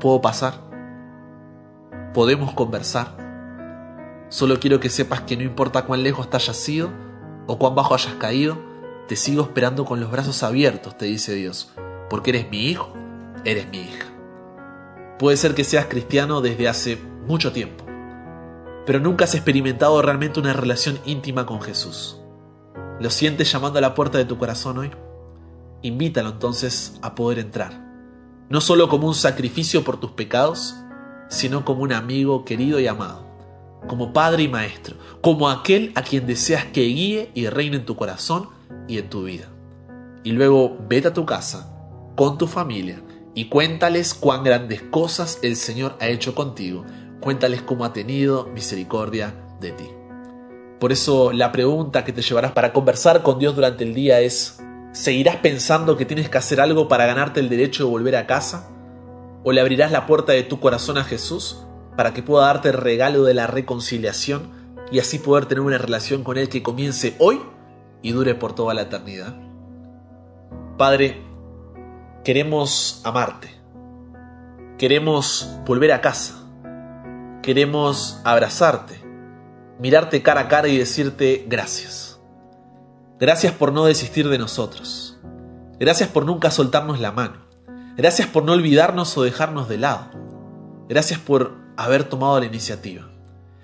¿puedo 0.00 0.20
pasar? 0.20 0.67
¿Podemos 2.14 2.52
conversar? 2.54 3.16
Solo 4.30 4.58
quiero 4.60 4.80
que 4.80 4.88
sepas 4.88 5.20
que 5.22 5.36
no 5.36 5.42
importa 5.42 5.84
cuán 5.84 6.02
lejos 6.02 6.30
te 6.30 6.36
hayas 6.36 6.68
ido 6.68 6.90
o 7.46 7.58
cuán 7.58 7.74
bajo 7.74 7.94
hayas 7.94 8.14
caído, 8.14 8.58
te 9.08 9.14
sigo 9.14 9.42
esperando 9.42 9.84
con 9.84 10.00
los 10.00 10.10
brazos 10.10 10.42
abiertos, 10.42 10.96
te 10.96 11.04
dice 11.04 11.34
Dios, 11.34 11.72
porque 12.08 12.30
eres 12.30 12.50
mi 12.50 12.66
hijo, 12.66 12.94
eres 13.44 13.68
mi 13.68 13.78
hija. 13.78 14.06
Puede 15.18 15.36
ser 15.36 15.54
que 15.54 15.64
seas 15.64 15.86
cristiano 15.86 16.40
desde 16.40 16.68
hace 16.68 16.98
mucho 17.26 17.52
tiempo, 17.52 17.84
pero 18.86 19.00
nunca 19.00 19.24
has 19.24 19.34
experimentado 19.34 20.00
realmente 20.00 20.40
una 20.40 20.54
relación 20.54 20.98
íntima 21.04 21.44
con 21.44 21.60
Jesús. 21.60 22.20
¿Lo 23.00 23.10
sientes 23.10 23.52
llamando 23.52 23.78
a 23.78 23.82
la 23.82 23.94
puerta 23.94 24.16
de 24.16 24.24
tu 24.24 24.38
corazón 24.38 24.78
hoy? 24.78 24.90
Invítalo 25.82 26.30
entonces 26.30 26.98
a 27.02 27.14
poder 27.14 27.38
entrar, 27.38 27.86
no 28.48 28.62
solo 28.62 28.88
como 28.88 29.06
un 29.08 29.14
sacrificio 29.14 29.84
por 29.84 30.00
tus 30.00 30.12
pecados, 30.12 30.74
sino 31.28 31.64
como 31.64 31.82
un 31.82 31.92
amigo 31.92 32.44
querido 32.44 32.80
y 32.80 32.86
amado, 32.86 33.24
como 33.86 34.12
padre 34.12 34.44
y 34.44 34.48
maestro, 34.48 34.96
como 35.20 35.48
aquel 35.48 35.92
a 35.94 36.02
quien 36.02 36.26
deseas 36.26 36.64
que 36.66 36.82
guíe 36.82 37.30
y 37.34 37.46
reine 37.48 37.76
en 37.76 37.84
tu 37.84 37.96
corazón 37.96 38.48
y 38.86 38.98
en 38.98 39.08
tu 39.08 39.24
vida. 39.24 39.48
Y 40.24 40.32
luego 40.32 40.76
vete 40.88 41.08
a 41.08 41.14
tu 41.14 41.24
casa, 41.24 41.74
con 42.16 42.38
tu 42.38 42.46
familia, 42.46 43.02
y 43.34 43.44
cuéntales 43.44 44.14
cuán 44.14 44.42
grandes 44.42 44.82
cosas 44.82 45.38
el 45.42 45.56
Señor 45.56 45.96
ha 46.00 46.08
hecho 46.08 46.34
contigo. 46.34 46.84
Cuéntales 47.20 47.62
cómo 47.62 47.84
ha 47.84 47.92
tenido 47.92 48.46
misericordia 48.46 49.34
de 49.60 49.70
ti. 49.72 49.84
Por 50.80 50.92
eso 50.92 51.32
la 51.32 51.52
pregunta 51.52 52.04
que 52.04 52.12
te 52.12 52.22
llevarás 52.22 52.52
para 52.52 52.72
conversar 52.72 53.22
con 53.22 53.38
Dios 53.38 53.54
durante 53.54 53.84
el 53.84 53.94
día 53.94 54.20
es, 54.20 54.60
¿seguirás 54.92 55.36
pensando 55.36 55.96
que 55.96 56.04
tienes 56.04 56.28
que 56.28 56.38
hacer 56.38 56.60
algo 56.60 56.88
para 56.88 57.06
ganarte 57.06 57.40
el 57.40 57.48
derecho 57.48 57.84
de 57.84 57.90
volver 57.90 58.16
a 58.16 58.26
casa? 58.26 58.70
¿O 59.48 59.52
le 59.52 59.62
abrirás 59.62 59.90
la 59.92 60.04
puerta 60.04 60.32
de 60.32 60.42
tu 60.42 60.60
corazón 60.60 60.98
a 60.98 61.04
Jesús 61.04 61.64
para 61.96 62.12
que 62.12 62.22
pueda 62.22 62.44
darte 62.44 62.68
el 62.68 62.74
regalo 62.74 63.24
de 63.24 63.32
la 63.32 63.46
reconciliación 63.46 64.50
y 64.92 64.98
así 64.98 65.18
poder 65.18 65.46
tener 65.46 65.62
una 65.62 65.78
relación 65.78 66.22
con 66.22 66.36
Él 66.36 66.50
que 66.50 66.62
comience 66.62 67.16
hoy 67.18 67.40
y 68.02 68.12
dure 68.12 68.34
por 68.34 68.54
toda 68.54 68.74
la 68.74 68.82
eternidad? 68.82 69.34
Padre, 70.76 71.22
Queremos 72.28 73.00
amarte. 73.04 73.48
Queremos 74.76 75.48
volver 75.64 75.92
a 75.92 76.02
casa. 76.02 76.46
Queremos 77.40 78.20
abrazarte, 78.22 79.00
mirarte 79.78 80.22
cara 80.22 80.42
a 80.42 80.48
cara 80.48 80.68
y 80.68 80.76
decirte 80.76 81.46
gracias. 81.48 82.20
Gracias 83.18 83.54
por 83.54 83.72
no 83.72 83.86
desistir 83.86 84.28
de 84.28 84.36
nosotros. 84.36 85.18
Gracias 85.80 86.10
por 86.10 86.26
nunca 86.26 86.50
soltarnos 86.50 87.00
la 87.00 87.12
mano. 87.12 87.47
Gracias 87.98 88.28
por 88.28 88.44
no 88.44 88.52
olvidarnos 88.52 89.18
o 89.18 89.24
dejarnos 89.24 89.68
de 89.68 89.76
lado. 89.76 90.06
Gracias 90.88 91.18
por 91.18 91.56
haber 91.76 92.04
tomado 92.04 92.38
la 92.38 92.46
iniciativa. 92.46 93.10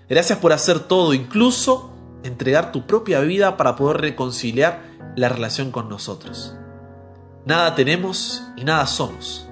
Gracias 0.09 0.41
por 0.41 0.53
hacer 0.53 0.81
todo, 0.81 1.15
incluso 1.15 1.93
entregar 2.25 2.73
tu 2.73 2.85
propia 2.85 3.21
vida 3.21 3.57
para 3.57 3.77
poder 3.77 4.01
reconciliar 4.01 4.83
la 5.15 5.29
relación 5.29 5.71
con 5.71 5.89
nosotros. 5.89 6.57
Nada 7.47 7.77
tenemos 7.77 8.43
y 8.57 8.65
nada 8.65 8.89
somos. 8.89 9.49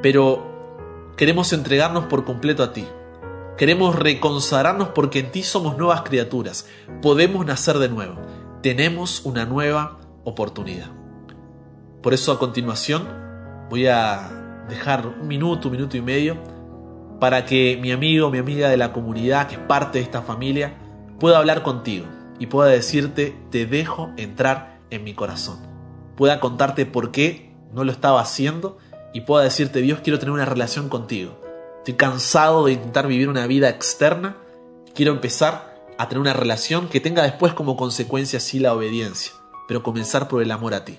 Pero 0.00 1.12
queremos 1.16 1.52
entregarnos 1.52 2.04
por 2.04 2.24
completo 2.24 2.62
a 2.62 2.72
ti. 2.72 2.86
Queremos 3.56 3.96
reconsagrarnos 3.96 4.90
porque 4.90 5.18
en 5.18 5.32
ti 5.32 5.42
somos 5.42 5.76
nuevas 5.76 6.02
criaturas. 6.02 6.68
Podemos 7.02 7.44
nacer 7.44 7.78
de 7.78 7.88
nuevo. 7.88 8.14
Tenemos 8.62 9.22
una 9.24 9.44
nueva 9.44 9.98
oportunidad. 10.22 10.92
Por 12.00 12.14
eso 12.14 12.30
a 12.30 12.38
continuación 12.38 13.27
voy 13.68 13.86
a 13.86 14.64
dejar 14.68 15.06
un 15.06 15.26
minuto, 15.26 15.68
un 15.68 15.72
minuto 15.72 15.96
y 15.96 16.02
medio 16.02 16.36
para 17.20 17.44
que 17.44 17.78
mi 17.80 17.90
amigo, 17.90 18.30
mi 18.30 18.38
amiga 18.38 18.68
de 18.68 18.76
la 18.76 18.92
comunidad, 18.92 19.48
que 19.48 19.54
es 19.54 19.60
parte 19.60 19.98
de 19.98 20.04
esta 20.04 20.22
familia, 20.22 20.74
pueda 21.18 21.38
hablar 21.38 21.62
contigo 21.62 22.06
y 22.38 22.46
pueda 22.46 22.70
decirte, 22.70 23.36
te 23.50 23.66
dejo 23.66 24.10
entrar 24.16 24.78
en 24.90 25.04
mi 25.04 25.14
corazón 25.14 25.68
pueda 26.18 26.40
contarte 26.40 26.84
por 26.84 27.12
qué 27.12 27.54
no 27.72 27.84
lo 27.84 27.92
estaba 27.92 28.20
haciendo 28.20 28.76
y 29.14 29.20
pueda 29.20 29.44
decirte, 29.44 29.80
Dios, 29.80 30.00
quiero 30.02 30.18
tener 30.18 30.32
una 30.32 30.44
relación 30.44 30.88
contigo. 30.88 31.40
Estoy 31.78 31.94
cansado 31.94 32.64
de 32.64 32.72
intentar 32.72 33.06
vivir 33.06 33.28
una 33.28 33.46
vida 33.46 33.68
externa. 33.68 34.36
Quiero 34.96 35.12
empezar 35.12 35.76
a 35.96 36.08
tener 36.08 36.20
una 36.20 36.32
relación 36.32 36.88
que 36.88 36.98
tenga 36.98 37.22
después 37.22 37.52
como 37.54 37.76
consecuencia 37.76 38.40
sí 38.40 38.58
la 38.58 38.74
obediencia, 38.74 39.32
pero 39.68 39.84
comenzar 39.84 40.26
por 40.26 40.42
el 40.42 40.50
amor 40.50 40.74
a 40.74 40.84
ti. 40.84 40.98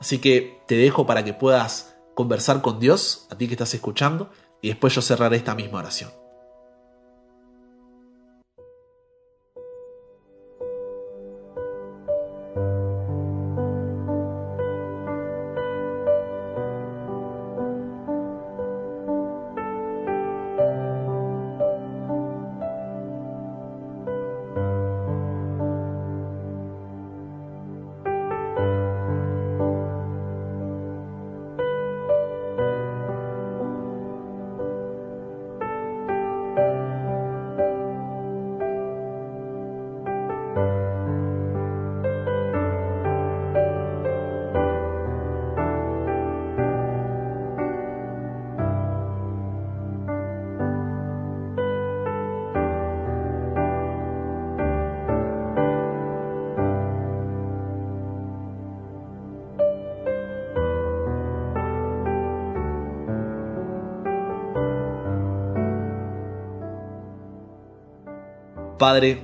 Así 0.00 0.18
que 0.18 0.60
te 0.66 0.76
dejo 0.76 1.06
para 1.06 1.24
que 1.24 1.32
puedas 1.32 1.95
conversar 2.16 2.62
con 2.62 2.80
Dios, 2.80 3.28
a 3.30 3.36
ti 3.36 3.46
que 3.46 3.52
estás 3.52 3.74
escuchando, 3.74 4.30
y 4.62 4.68
después 4.68 4.94
yo 4.94 5.02
cerraré 5.02 5.36
esta 5.36 5.54
misma 5.54 5.78
oración. 5.78 6.10
Padre, 68.78 69.22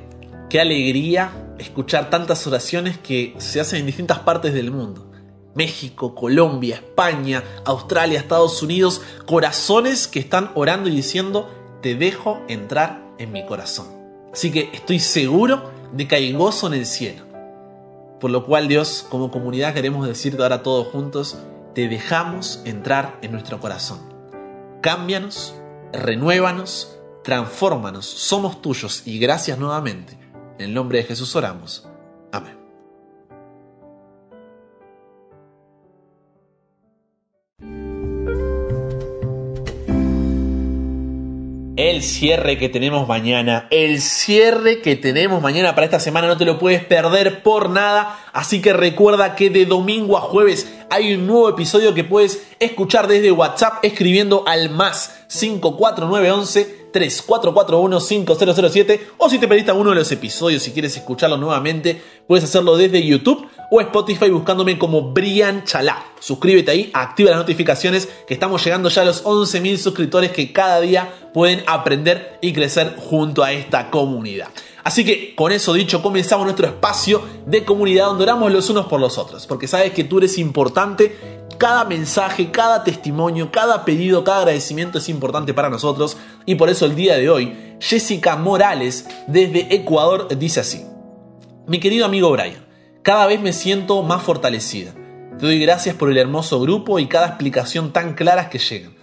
qué 0.49 0.61
alegría 0.61 1.55
escuchar 1.59 2.11
tantas 2.11 2.47
oraciones 2.47 2.99
que 2.99 3.35
se 3.39 3.61
hacen 3.61 3.81
en 3.81 3.87
distintas 3.87 4.21
partes 4.21 4.55
del 4.55 4.71
mundo. 4.71 5.11
México, 5.55 6.15
Colombia, 6.15 6.77
España, 6.77 7.43
Australia, 7.65 8.19
Estados 8.19 8.63
Unidos, 8.63 9.03
corazones 9.27 10.09
que 10.09 10.19
están 10.19 10.51
orando 10.55 10.89
y 10.89 10.93
diciendo, 10.93 11.51
te 11.83 11.95
dejo 11.95 12.41
entrar 12.49 13.03
en 13.19 13.33
mi 13.33 13.45
corazón. 13.45 13.87
Así 14.33 14.51
que 14.51 14.71
estoy 14.73 14.99
seguro 14.99 15.71
de 15.93 16.09
que 16.09 16.17
hay 16.17 16.33
gozo 16.33 16.69
en 16.69 16.75
el 16.75 16.87
cielo. 16.87 17.25
Por 18.19 18.31
lo 18.31 18.47
cual 18.47 18.69
Dios, 18.69 19.05
como 19.11 19.31
comunidad 19.31 19.75
queremos 19.75 20.07
decirte 20.07 20.43
ahora 20.43 20.63
todos 20.63 20.87
juntos, 20.89 21.37
te 21.75 21.89
dejamos 21.89 22.63
entrar 22.65 23.19
en 23.21 23.33
nuestro 23.33 23.61
corazón. 23.61 23.99
Cámbianos, 24.81 25.55
renuévanos, 25.93 26.99
transfórmanos, 27.23 28.07
somos 28.07 28.63
tuyos 28.63 29.03
y 29.07 29.19
gracias 29.19 29.59
nuevamente. 29.59 30.19
En 30.59 30.67
el 30.67 30.75
nombre 30.75 30.99
de 30.99 31.05
Jesús 31.05 31.35
oramos. 31.37 31.89
El 41.77 42.03
cierre 42.03 42.59
que 42.59 42.69
tenemos 42.69 43.09
mañana, 43.09 43.67
el 43.71 44.03
cierre 44.03 44.83
que 44.83 44.97
tenemos 44.97 45.43
mañana 45.43 45.75
para 45.75 45.87
esta 45.87 46.01
semana. 46.01 46.29
No 46.29 46.37
te 46.37 46.45
lo 46.45 46.59
puedes 46.59 46.85
perder 46.85 47.43
por 47.43 47.71
nada, 47.71 48.19
así 48.33 48.61
que 48.61 48.73
recuerda 48.73 49.35
que 49.35 49.51
de 49.51 49.65
domingo 49.65 50.19
a 50.19 50.21
jueves 50.21 50.71
hay 50.91 51.15
un 51.15 51.27
nuevo 51.27 51.49
episodio 51.49 51.95
que 51.95 52.05
puedes 52.05 52.47
escuchar 52.61 53.09
desde 53.09 53.33
WhatsApp 53.33 53.83
escribiendo 53.83 54.45
al 54.47 54.71
más 54.71 55.25
54911 55.29 56.83
3441-5007 56.93 59.01
o 59.17 59.31
si 59.31 59.39
te 59.39 59.49
perdiste 59.49 59.71
alguno 59.71 59.91
de 59.91 59.97
los 59.97 60.13
episodios, 60.13 60.63
si 60.63 60.73
quieres 60.73 60.95
escucharlo 60.95 61.39
nuevamente, 61.39 62.03
puedes 62.27 62.45
hacerlo 62.45 62.77
desde 62.77 63.03
YouTube 63.03 63.49
o 63.75 63.81
Spotify 63.81 64.29
buscándome 64.29 64.79
como 64.79 65.13
Brian 65.15 65.65
Chalá. 65.65 66.05
Suscríbete 66.21 66.71
ahí, 66.71 66.91
activa 66.93 67.31
las 67.31 67.39
notificaciones 67.39 68.07
que 68.27 68.35
estamos 68.35 68.63
llegando 68.63 68.91
ya 68.91 69.01
a 69.01 69.07
los 69.07 69.25
11.000 69.25 69.79
suscriptores 69.79 70.31
que 70.31 70.53
cada 70.53 70.79
día 70.83 71.31
pueden 71.33 71.65
aprender 71.67 72.39
y 72.43 72.53
crecer 72.53 72.97
junto 72.99 73.43
a 73.43 73.53
esta 73.53 73.91
comunidad. 73.91 74.49
Así 74.85 75.07
que 75.07 75.35
con 75.35 75.53
eso 75.53 75.73
dicho, 75.73 76.03
comenzamos 76.03 76.45
nuestro 76.45 76.67
espacio 76.67 77.23
de 77.47 77.65
comunidad 77.65 78.09
donde 78.09 78.25
oramos 78.25 78.53
los 78.53 78.69
unos 78.69 78.89
por 78.89 79.01
los 79.01 79.17
otros, 79.17 79.47
porque 79.47 79.67
sabes 79.67 79.93
que 79.93 80.05
tú 80.05 80.19
eres 80.19 80.37
importante 80.37 81.17
cada 81.57 81.87
mensaje, 81.87 82.51
cada 82.51 82.85
testimonio, 82.85 83.51
cada 83.51 83.87
pedido, 83.87 84.23
cada 84.23 84.41
agradecimiento 84.41 84.99
es 84.99 85.09
importante 85.09 85.55
para 85.55 85.71
nosotros 85.71 86.19
y 86.45 86.57
por 86.57 86.69
eso 86.69 86.85
el 86.85 86.95
día 86.95 87.17
de 87.17 87.31
hoy 87.31 87.57
Jessica 87.81 88.37
Morales 88.37 89.07
desde 89.29 89.75
Ecuador 89.75 90.29
dice 90.37 90.61
así. 90.61 90.85
Mi 91.67 91.81
querido 91.81 92.05
amigo 92.05 92.31
Brian, 92.33 92.72
cada 93.03 93.27
vez 93.27 93.41
me 93.41 93.53
siento 93.53 94.03
más 94.03 94.23
fortalecida. 94.23 94.93
Te 95.39 95.47
doy 95.47 95.59
gracias 95.59 95.97
por 95.97 96.11
el 96.11 96.19
hermoso 96.19 96.61
grupo 96.61 97.01
y 97.01 97.07
cada 97.07 97.27
explicación 97.27 97.93
tan 97.93 98.15
clara 98.15 98.49
que 98.49 98.59
llegan. 98.59 98.95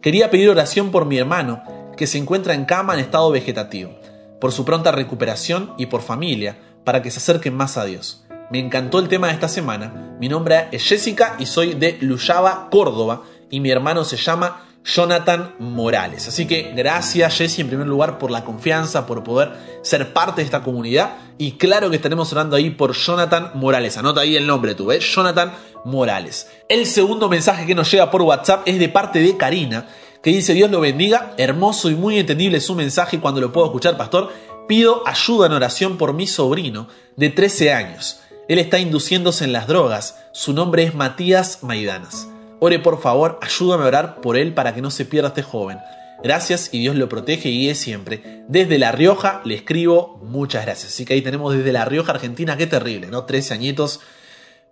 Quería 0.00 0.30
pedir 0.30 0.48
oración 0.48 0.92
por 0.92 1.06
mi 1.06 1.18
hermano, 1.18 1.62
que 1.96 2.06
se 2.06 2.18
encuentra 2.18 2.54
en 2.54 2.64
cama 2.64 2.94
en 2.94 3.00
estado 3.00 3.30
vegetativo, 3.32 3.98
por 4.40 4.52
su 4.52 4.64
pronta 4.64 4.92
recuperación 4.92 5.74
y 5.76 5.86
por 5.86 6.02
familia, 6.02 6.56
para 6.84 7.02
que 7.02 7.10
se 7.10 7.18
acerquen 7.18 7.56
más 7.56 7.76
a 7.76 7.84
Dios. 7.84 8.24
Me 8.50 8.60
encantó 8.60 9.00
el 9.00 9.08
tema 9.08 9.26
de 9.26 9.34
esta 9.34 9.48
semana. 9.48 10.16
Mi 10.20 10.28
nombre 10.28 10.68
es 10.70 10.84
Jessica 10.84 11.34
y 11.40 11.46
soy 11.46 11.74
de 11.74 11.98
Luyaba, 12.00 12.68
Córdoba, 12.70 13.22
y 13.50 13.58
mi 13.58 13.70
hermano 13.70 14.04
se 14.04 14.16
llama 14.16 14.67
Jonathan 14.88 15.54
Morales. 15.58 16.28
Así 16.28 16.46
que 16.46 16.72
gracias 16.74 17.36
Jessy 17.36 17.60
en 17.60 17.68
primer 17.68 17.86
lugar 17.86 18.18
por 18.18 18.30
la 18.30 18.44
confianza, 18.44 19.06
por 19.06 19.22
poder 19.22 19.52
ser 19.82 20.12
parte 20.14 20.40
de 20.40 20.46
esta 20.46 20.62
comunidad. 20.62 21.16
Y 21.36 21.52
claro 21.52 21.90
que 21.90 21.96
estaremos 21.96 22.32
orando 22.32 22.56
ahí 22.56 22.70
por 22.70 22.94
Jonathan 22.94 23.50
Morales. 23.54 23.98
Anota 23.98 24.22
ahí 24.22 24.36
el 24.36 24.46
nombre 24.46 24.74
tú, 24.74 24.86
¿ves? 24.86 25.04
Jonathan 25.04 25.52
Morales. 25.84 26.48
El 26.68 26.86
segundo 26.86 27.28
mensaje 27.28 27.66
que 27.66 27.74
nos 27.74 27.90
llega 27.90 28.10
por 28.10 28.22
WhatsApp 28.22 28.62
es 28.66 28.78
de 28.78 28.88
parte 28.88 29.20
de 29.20 29.36
Karina, 29.36 29.86
que 30.22 30.30
dice 30.30 30.54
Dios 30.54 30.70
lo 30.70 30.80
bendiga. 30.80 31.34
Hermoso 31.36 31.90
y 31.90 31.94
muy 31.94 32.18
entendible 32.18 32.60
su 32.60 32.74
mensaje 32.74 33.20
cuando 33.20 33.42
lo 33.42 33.52
puedo 33.52 33.66
escuchar, 33.66 33.96
pastor. 33.98 34.32
Pido 34.66 35.02
ayuda 35.06 35.46
en 35.46 35.52
oración 35.52 35.98
por 35.98 36.14
mi 36.14 36.26
sobrino 36.26 36.88
de 37.16 37.28
13 37.28 37.72
años. 37.72 38.20
Él 38.48 38.58
está 38.58 38.78
induciéndose 38.78 39.44
en 39.44 39.52
las 39.52 39.66
drogas. 39.66 40.16
Su 40.32 40.54
nombre 40.54 40.84
es 40.84 40.94
Matías 40.94 41.62
Maidanas. 41.62 42.28
Ore 42.60 42.78
por 42.78 43.00
favor, 43.00 43.38
ayúdame 43.42 43.84
a 43.84 43.88
orar 43.88 44.20
por 44.20 44.36
él 44.36 44.54
para 44.54 44.74
que 44.74 44.82
no 44.82 44.90
se 44.90 45.04
pierda 45.04 45.28
este 45.28 45.42
joven. 45.42 45.78
Gracias 46.22 46.70
y 46.72 46.80
Dios 46.80 46.96
lo 46.96 47.08
protege 47.08 47.48
y 47.48 47.60
guíe 47.60 47.74
siempre. 47.74 48.44
Desde 48.48 48.78
La 48.78 48.90
Rioja 48.90 49.40
le 49.44 49.54
escribo 49.54 50.18
muchas 50.24 50.64
gracias. 50.64 50.92
Así 50.92 51.04
que 51.04 51.14
ahí 51.14 51.22
tenemos 51.22 51.54
desde 51.54 51.72
La 51.72 51.84
Rioja, 51.84 52.12
Argentina, 52.12 52.56
qué 52.56 52.66
terrible, 52.66 53.06
¿no? 53.06 53.24
13 53.24 53.54
añitos. 53.54 54.00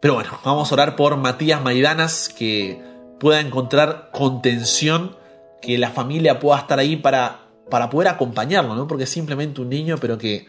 Pero 0.00 0.14
bueno, 0.14 0.38
vamos 0.44 0.70
a 0.70 0.74
orar 0.74 0.96
por 0.96 1.16
Matías 1.16 1.62
Maidanas, 1.62 2.28
que 2.28 2.82
pueda 3.20 3.40
encontrar 3.40 4.10
contención, 4.12 5.16
que 5.62 5.78
la 5.78 5.90
familia 5.90 6.40
pueda 6.40 6.58
estar 6.58 6.80
ahí 6.80 6.96
para, 6.96 7.42
para 7.70 7.88
poder 7.88 8.08
acompañarlo, 8.08 8.74
¿no? 8.74 8.88
Porque 8.88 9.04
es 9.04 9.10
simplemente 9.10 9.60
un 9.60 9.68
niño, 9.68 9.96
pero 10.00 10.18
que 10.18 10.48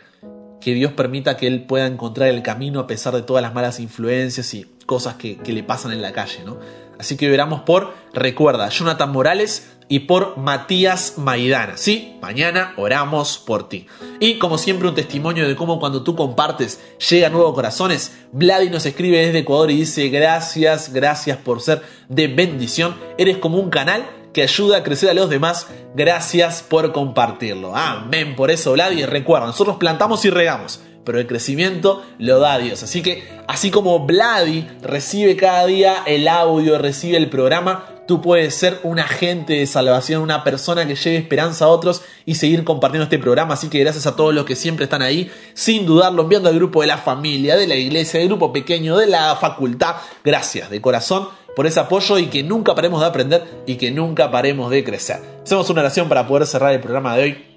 que 0.59 0.73
Dios 0.73 0.91
permita 0.93 1.37
que 1.37 1.47
él 1.47 1.63
pueda 1.63 1.85
encontrar 1.85 2.29
el 2.29 2.41
camino 2.41 2.79
a 2.79 2.87
pesar 2.87 3.13
de 3.13 3.21
todas 3.21 3.41
las 3.41 3.53
malas 3.53 3.79
influencias 3.79 4.53
y 4.53 4.65
cosas 4.87 5.15
que, 5.15 5.37
le 5.45 5.61
pasan 5.61 5.91
en 5.91 6.01
la 6.01 6.13
calle, 6.13 6.43
¿no? 6.43 6.57
Así 6.97 7.15
que 7.15 7.29
veramos 7.29 7.61
por, 7.61 7.93
recuerda, 8.13 8.69
Jonathan 8.69 9.11
Morales 9.11 9.69
y 9.87 9.99
por 9.99 10.37
Matías 10.37 11.17
Maidana. 11.17 11.77
Sí, 11.77 12.17
mañana 12.21 12.73
oramos 12.77 13.37
por 13.37 13.69
ti. 13.69 13.85
Y 14.19 14.39
como 14.39 14.57
siempre 14.57 14.87
un 14.87 14.95
testimonio 14.95 15.47
de 15.47 15.55
cómo 15.55 15.79
cuando 15.79 16.01
tú 16.01 16.15
compartes 16.15 16.81
llega 17.09 17.27
a 17.27 17.29
nuevos 17.29 17.53
corazones. 17.53 18.17
Vladi 18.31 18.71
nos 18.71 18.87
escribe 18.87 19.23
desde 19.23 19.39
Ecuador 19.39 19.69
y 19.69 19.77
dice 19.77 20.09
gracias, 20.09 20.91
gracias 20.91 21.37
por 21.37 21.61
ser 21.61 21.83
de 22.09 22.27
bendición. 22.27 22.95
Eres 23.19 23.37
como 23.37 23.59
un 23.59 23.69
canal 23.69 24.09
que 24.33 24.41
ayuda 24.41 24.77
a 24.77 24.83
crecer 24.83 25.09
a 25.09 25.13
los 25.13 25.29
demás. 25.29 25.67
Gracias 25.95 26.63
por 26.63 26.91
compartirlo. 26.91 27.75
Amén. 27.75 28.35
Por 28.35 28.51
eso, 28.51 28.73
Vlad, 28.73 28.91
y 28.91 29.05
recuerda, 29.05 29.47
nosotros 29.47 29.77
plantamos 29.77 30.25
y 30.25 30.29
regamos, 30.29 30.81
pero 31.07 31.21
el 31.21 31.25
crecimiento 31.25 32.03
lo 32.19 32.39
da 32.39 32.59
Dios. 32.59 32.83
Así 32.83 33.01
que, 33.01 33.23
así 33.47 33.71
como 33.71 34.05
Vladi 34.05 34.67
recibe 34.81 35.37
cada 35.37 35.65
día 35.65 36.03
el 36.05 36.27
audio, 36.27 36.77
recibe 36.77 37.15
el 37.15 37.29
programa, 37.29 37.85
tú 38.09 38.21
puedes 38.21 38.53
ser 38.55 38.81
un 38.83 38.99
agente 38.99 39.53
de 39.53 39.67
salvación, 39.67 40.21
una 40.21 40.43
persona 40.43 40.85
que 40.85 40.95
lleve 40.95 41.15
esperanza 41.15 41.63
a 41.63 41.67
otros 41.69 42.01
y 42.25 42.35
seguir 42.35 42.65
compartiendo 42.65 43.05
este 43.05 43.19
programa. 43.19 43.53
Así 43.53 43.69
que 43.69 43.79
gracias 43.79 44.05
a 44.05 44.17
todos 44.17 44.33
los 44.33 44.43
que 44.43 44.57
siempre 44.57 44.83
están 44.83 45.01
ahí, 45.01 45.31
sin 45.53 45.85
dudarlo, 45.85 46.23
enviando 46.23 46.49
al 46.49 46.55
grupo 46.55 46.81
de 46.81 46.87
la 46.87 46.97
familia, 46.97 47.55
de 47.55 47.67
la 47.67 47.75
iglesia, 47.75 48.19
del 48.19 48.27
grupo 48.27 48.51
pequeño, 48.51 48.97
de 48.97 49.07
la 49.07 49.33
facultad. 49.37 49.95
Gracias 50.25 50.69
de 50.69 50.81
corazón 50.81 51.29
por 51.55 51.67
ese 51.67 51.79
apoyo 51.79 52.17
y 52.17 52.25
que 52.25 52.43
nunca 52.43 52.75
paremos 52.75 52.99
de 52.99 53.07
aprender 53.07 53.63
y 53.65 53.75
que 53.75 53.91
nunca 53.91 54.29
paremos 54.29 54.69
de 54.71 54.83
crecer. 54.83 55.21
Hacemos 55.41 55.69
una 55.69 55.79
oración 55.79 56.09
para 56.09 56.27
poder 56.27 56.45
cerrar 56.45 56.73
el 56.73 56.81
programa 56.81 57.15
de 57.15 57.23
hoy. 57.23 57.56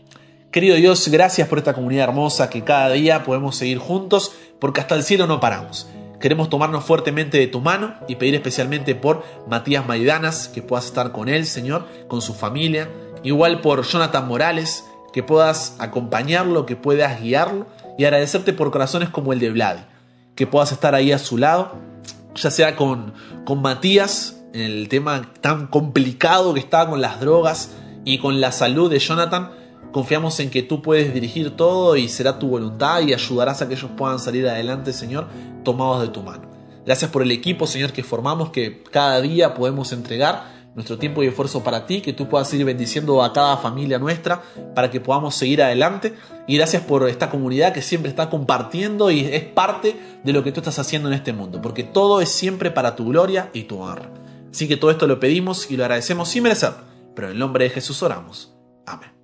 Querido 0.51 0.77
Dios, 0.77 1.09
gracias 1.09 1.49
por 1.49 1.59
esta 1.59 1.75
comunidad 1.75 2.09
hermosa 2.09 2.51
que 2.51 2.65
cada 2.65 2.91
día 2.91 3.25
podemos 3.25 3.57
seguir 3.57 3.79
juntos 3.79 4.33
porque 4.59 4.81
hasta 4.81 4.95
el 4.97 5.03
cielo 5.03 5.27
no 5.27 5.41
paramos. 5.41 5.89
Queremos 6.19 6.51
tomarnos 6.51 6.85
fuertemente 6.85 7.39
de 7.39 7.47
tu 7.47 7.61
mano 7.61 7.95
y 8.09 8.17
pedir 8.17 8.35
especialmente 8.35 8.95
por 8.95 9.25
Matías 9.49 9.87
Maidanas, 9.87 10.49
que 10.49 10.61
puedas 10.61 10.87
estar 10.87 11.13
con 11.13 11.29
él, 11.29 11.47
Señor, 11.47 11.87
con 12.09 12.21
su 12.21 12.35
familia. 12.35 12.91
Igual 13.23 13.61
por 13.61 13.85
Jonathan 13.85 14.27
Morales, 14.27 14.85
que 15.13 15.23
puedas 15.23 15.77
acompañarlo, 15.79 16.67
que 16.67 16.77
puedas 16.77 17.23
guiarlo. 17.23 17.67
Y 17.97 18.05
agradecerte 18.05 18.53
por 18.53 18.71
corazones 18.71 19.09
como 19.09 19.33
el 19.33 19.39
de 19.39 19.51
Vlad, 19.51 19.79
que 20.35 20.47
puedas 20.47 20.73
estar 20.73 20.95
ahí 20.95 21.13
a 21.13 21.19
su 21.19 21.39
lado 21.39 21.91
ya 22.35 22.51
sea 22.51 22.77
con, 22.77 23.13
con 23.45 23.63
Matías, 23.63 24.37
en 24.53 24.63
el 24.63 24.89
tema 24.89 25.31
tan 25.41 25.67
complicado 25.67 26.55
que 26.55 26.61
estaba 26.61 26.91
con 26.91 27.01
las 27.01 27.21
drogas 27.21 27.71
y 28.05 28.19
con 28.19 28.41
la 28.41 28.53
salud 28.53 28.91
de 28.91 28.99
Jonathan, 28.99 29.51
confiamos 29.93 30.39
en 30.41 30.51
que 30.51 30.63
tú 30.63 30.83
puedes 30.83 31.13
dirigir 31.13 31.57
todo 31.57 31.97
y 31.97 32.09
será 32.09 32.39
tu 32.39 32.49
voluntad 32.49 33.01
y 33.01 33.13
ayudarás 33.13 33.63
a 33.63 33.69
que 33.69 33.75
ellos 33.75 33.91
puedan 33.97 34.19
salir 34.19 34.49
adelante, 34.49 34.93
Señor, 34.93 35.29
tomados 35.65 36.03
de 36.03 36.09
tu 36.09 36.23
mano. 36.23 36.49
Gracias 36.87 37.11
por 37.11 37.23
el 37.23 37.31
equipo, 37.31 37.67
Señor, 37.67 37.93
que 37.93 38.03
formamos, 38.03 38.51
que 38.51 38.83
cada 38.91 39.21
día 39.21 39.55
podemos 39.55 39.93
entregar 39.93 40.61
nuestro 40.75 40.99
tiempo 40.99 41.23
y 41.23 41.27
esfuerzo 41.27 41.63
para 41.63 41.87
ti, 41.87 42.01
que 42.01 42.13
tú 42.13 42.29
puedas 42.29 42.49
seguir 42.49 42.67
bendiciendo 42.67 43.23
a 43.23 43.33
cada 43.33 43.57
familia 43.57 43.99
nuestra 43.99 44.43
para 44.75 44.91
que 44.91 45.01
podamos 45.01 45.35
seguir 45.35 45.63
adelante. 45.63 46.15
Y 46.47 46.57
gracias 46.57 46.83
por 46.83 47.09
esta 47.09 47.31
comunidad 47.31 47.73
que 47.73 47.83
siempre 47.83 48.09
está 48.09 48.31
compartiendo 48.31 49.11
y 49.11 49.21
es 49.21 49.45
parte 49.45 49.97
de 50.25 50.33
lo 50.33 50.43
que 50.43 50.53
tú 50.53 50.61
estás 50.61 50.79
haciendo 50.79 51.09
en 51.09 51.15
este 51.15 51.33
mundo, 51.33 51.61
porque 51.61 51.85
todo 51.85 52.21
es 52.21 52.29
siempre 52.31 52.71
para 52.71 52.97
tu 52.97 53.07
gloria 53.07 53.51
y 53.53 53.65
tu 53.65 53.81
honra. 53.81 54.11
Así 54.51 54.67
que 54.67 54.77
todo 54.77 54.91
esto 54.91 55.07
lo 55.07 55.21
pedimos 55.21 55.71
y 55.71 55.77
lo 55.77 55.85
agradecemos 55.85 56.29
sin 56.29 56.43
merecer, 56.43 56.73
pero 57.15 57.29
en 57.29 57.35
el 57.35 57.39
nombre 57.39 57.65
de 57.65 57.71
Jesús 57.71 58.03
oramos. 58.03 58.55
Amén. 58.87 59.20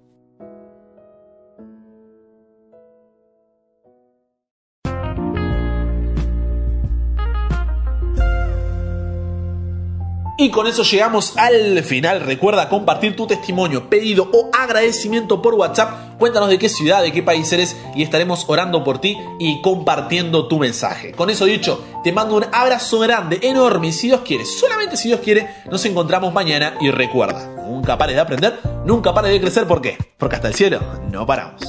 Y 10.38 10.51
con 10.51 10.66
eso 10.66 10.83
llegamos 10.83 11.33
al 11.38 11.83
final. 11.83 12.20
Recuerda 12.20 12.68
compartir 12.68 13.16
tu 13.16 13.27
testimonio, 13.27 13.88
pedido 13.88 14.29
o 14.33 14.51
agradecimiento 14.53 15.40
por 15.40 15.55
WhatsApp. 15.55 16.18
Cuéntanos 16.18 16.51
de 16.51 16.59
qué 16.59 16.68
ciudad, 16.68 17.03
de 17.03 17.11
qué 17.11 17.22
país 17.22 17.51
eres 17.53 17.75
y 17.94 18.03
estaremos 18.03 18.44
orando 18.46 18.85
por 18.85 18.99
ti 18.99 19.16
y 19.38 19.62
compartiendo 19.62 20.46
tu 20.46 20.59
mensaje. 20.59 21.12
Con 21.12 21.31
eso 21.31 21.46
dicho, 21.46 21.83
te 22.05 22.12
mando 22.12 22.37
un 22.37 22.44
abrazo 22.53 22.99
grande, 22.99 23.38
enorme 23.42 23.88
y 23.88 23.92
si 23.92 24.09
Dios 24.09 24.20
quiere, 24.27 24.44
solamente 24.44 24.99
si 24.99 25.09
Dios 25.09 25.20
quiere, 25.20 25.49
nos 25.70 25.85
encontramos 25.87 26.35
mañana 26.35 26.75
y 26.81 26.90
recuerda, 26.90 27.46
nunca 27.66 27.96
pares 27.96 28.16
de 28.16 28.20
aprender, 28.20 28.61
nunca 28.85 29.14
pares 29.14 29.33
de 29.33 29.40
crecer. 29.40 29.66
¿Por 29.66 29.81
qué? 29.81 29.96
Porque 30.18 30.37
hasta 30.37 30.49
el 30.49 30.55
cielo 30.55 30.81
no 31.11 31.27
paramos. 31.27 31.62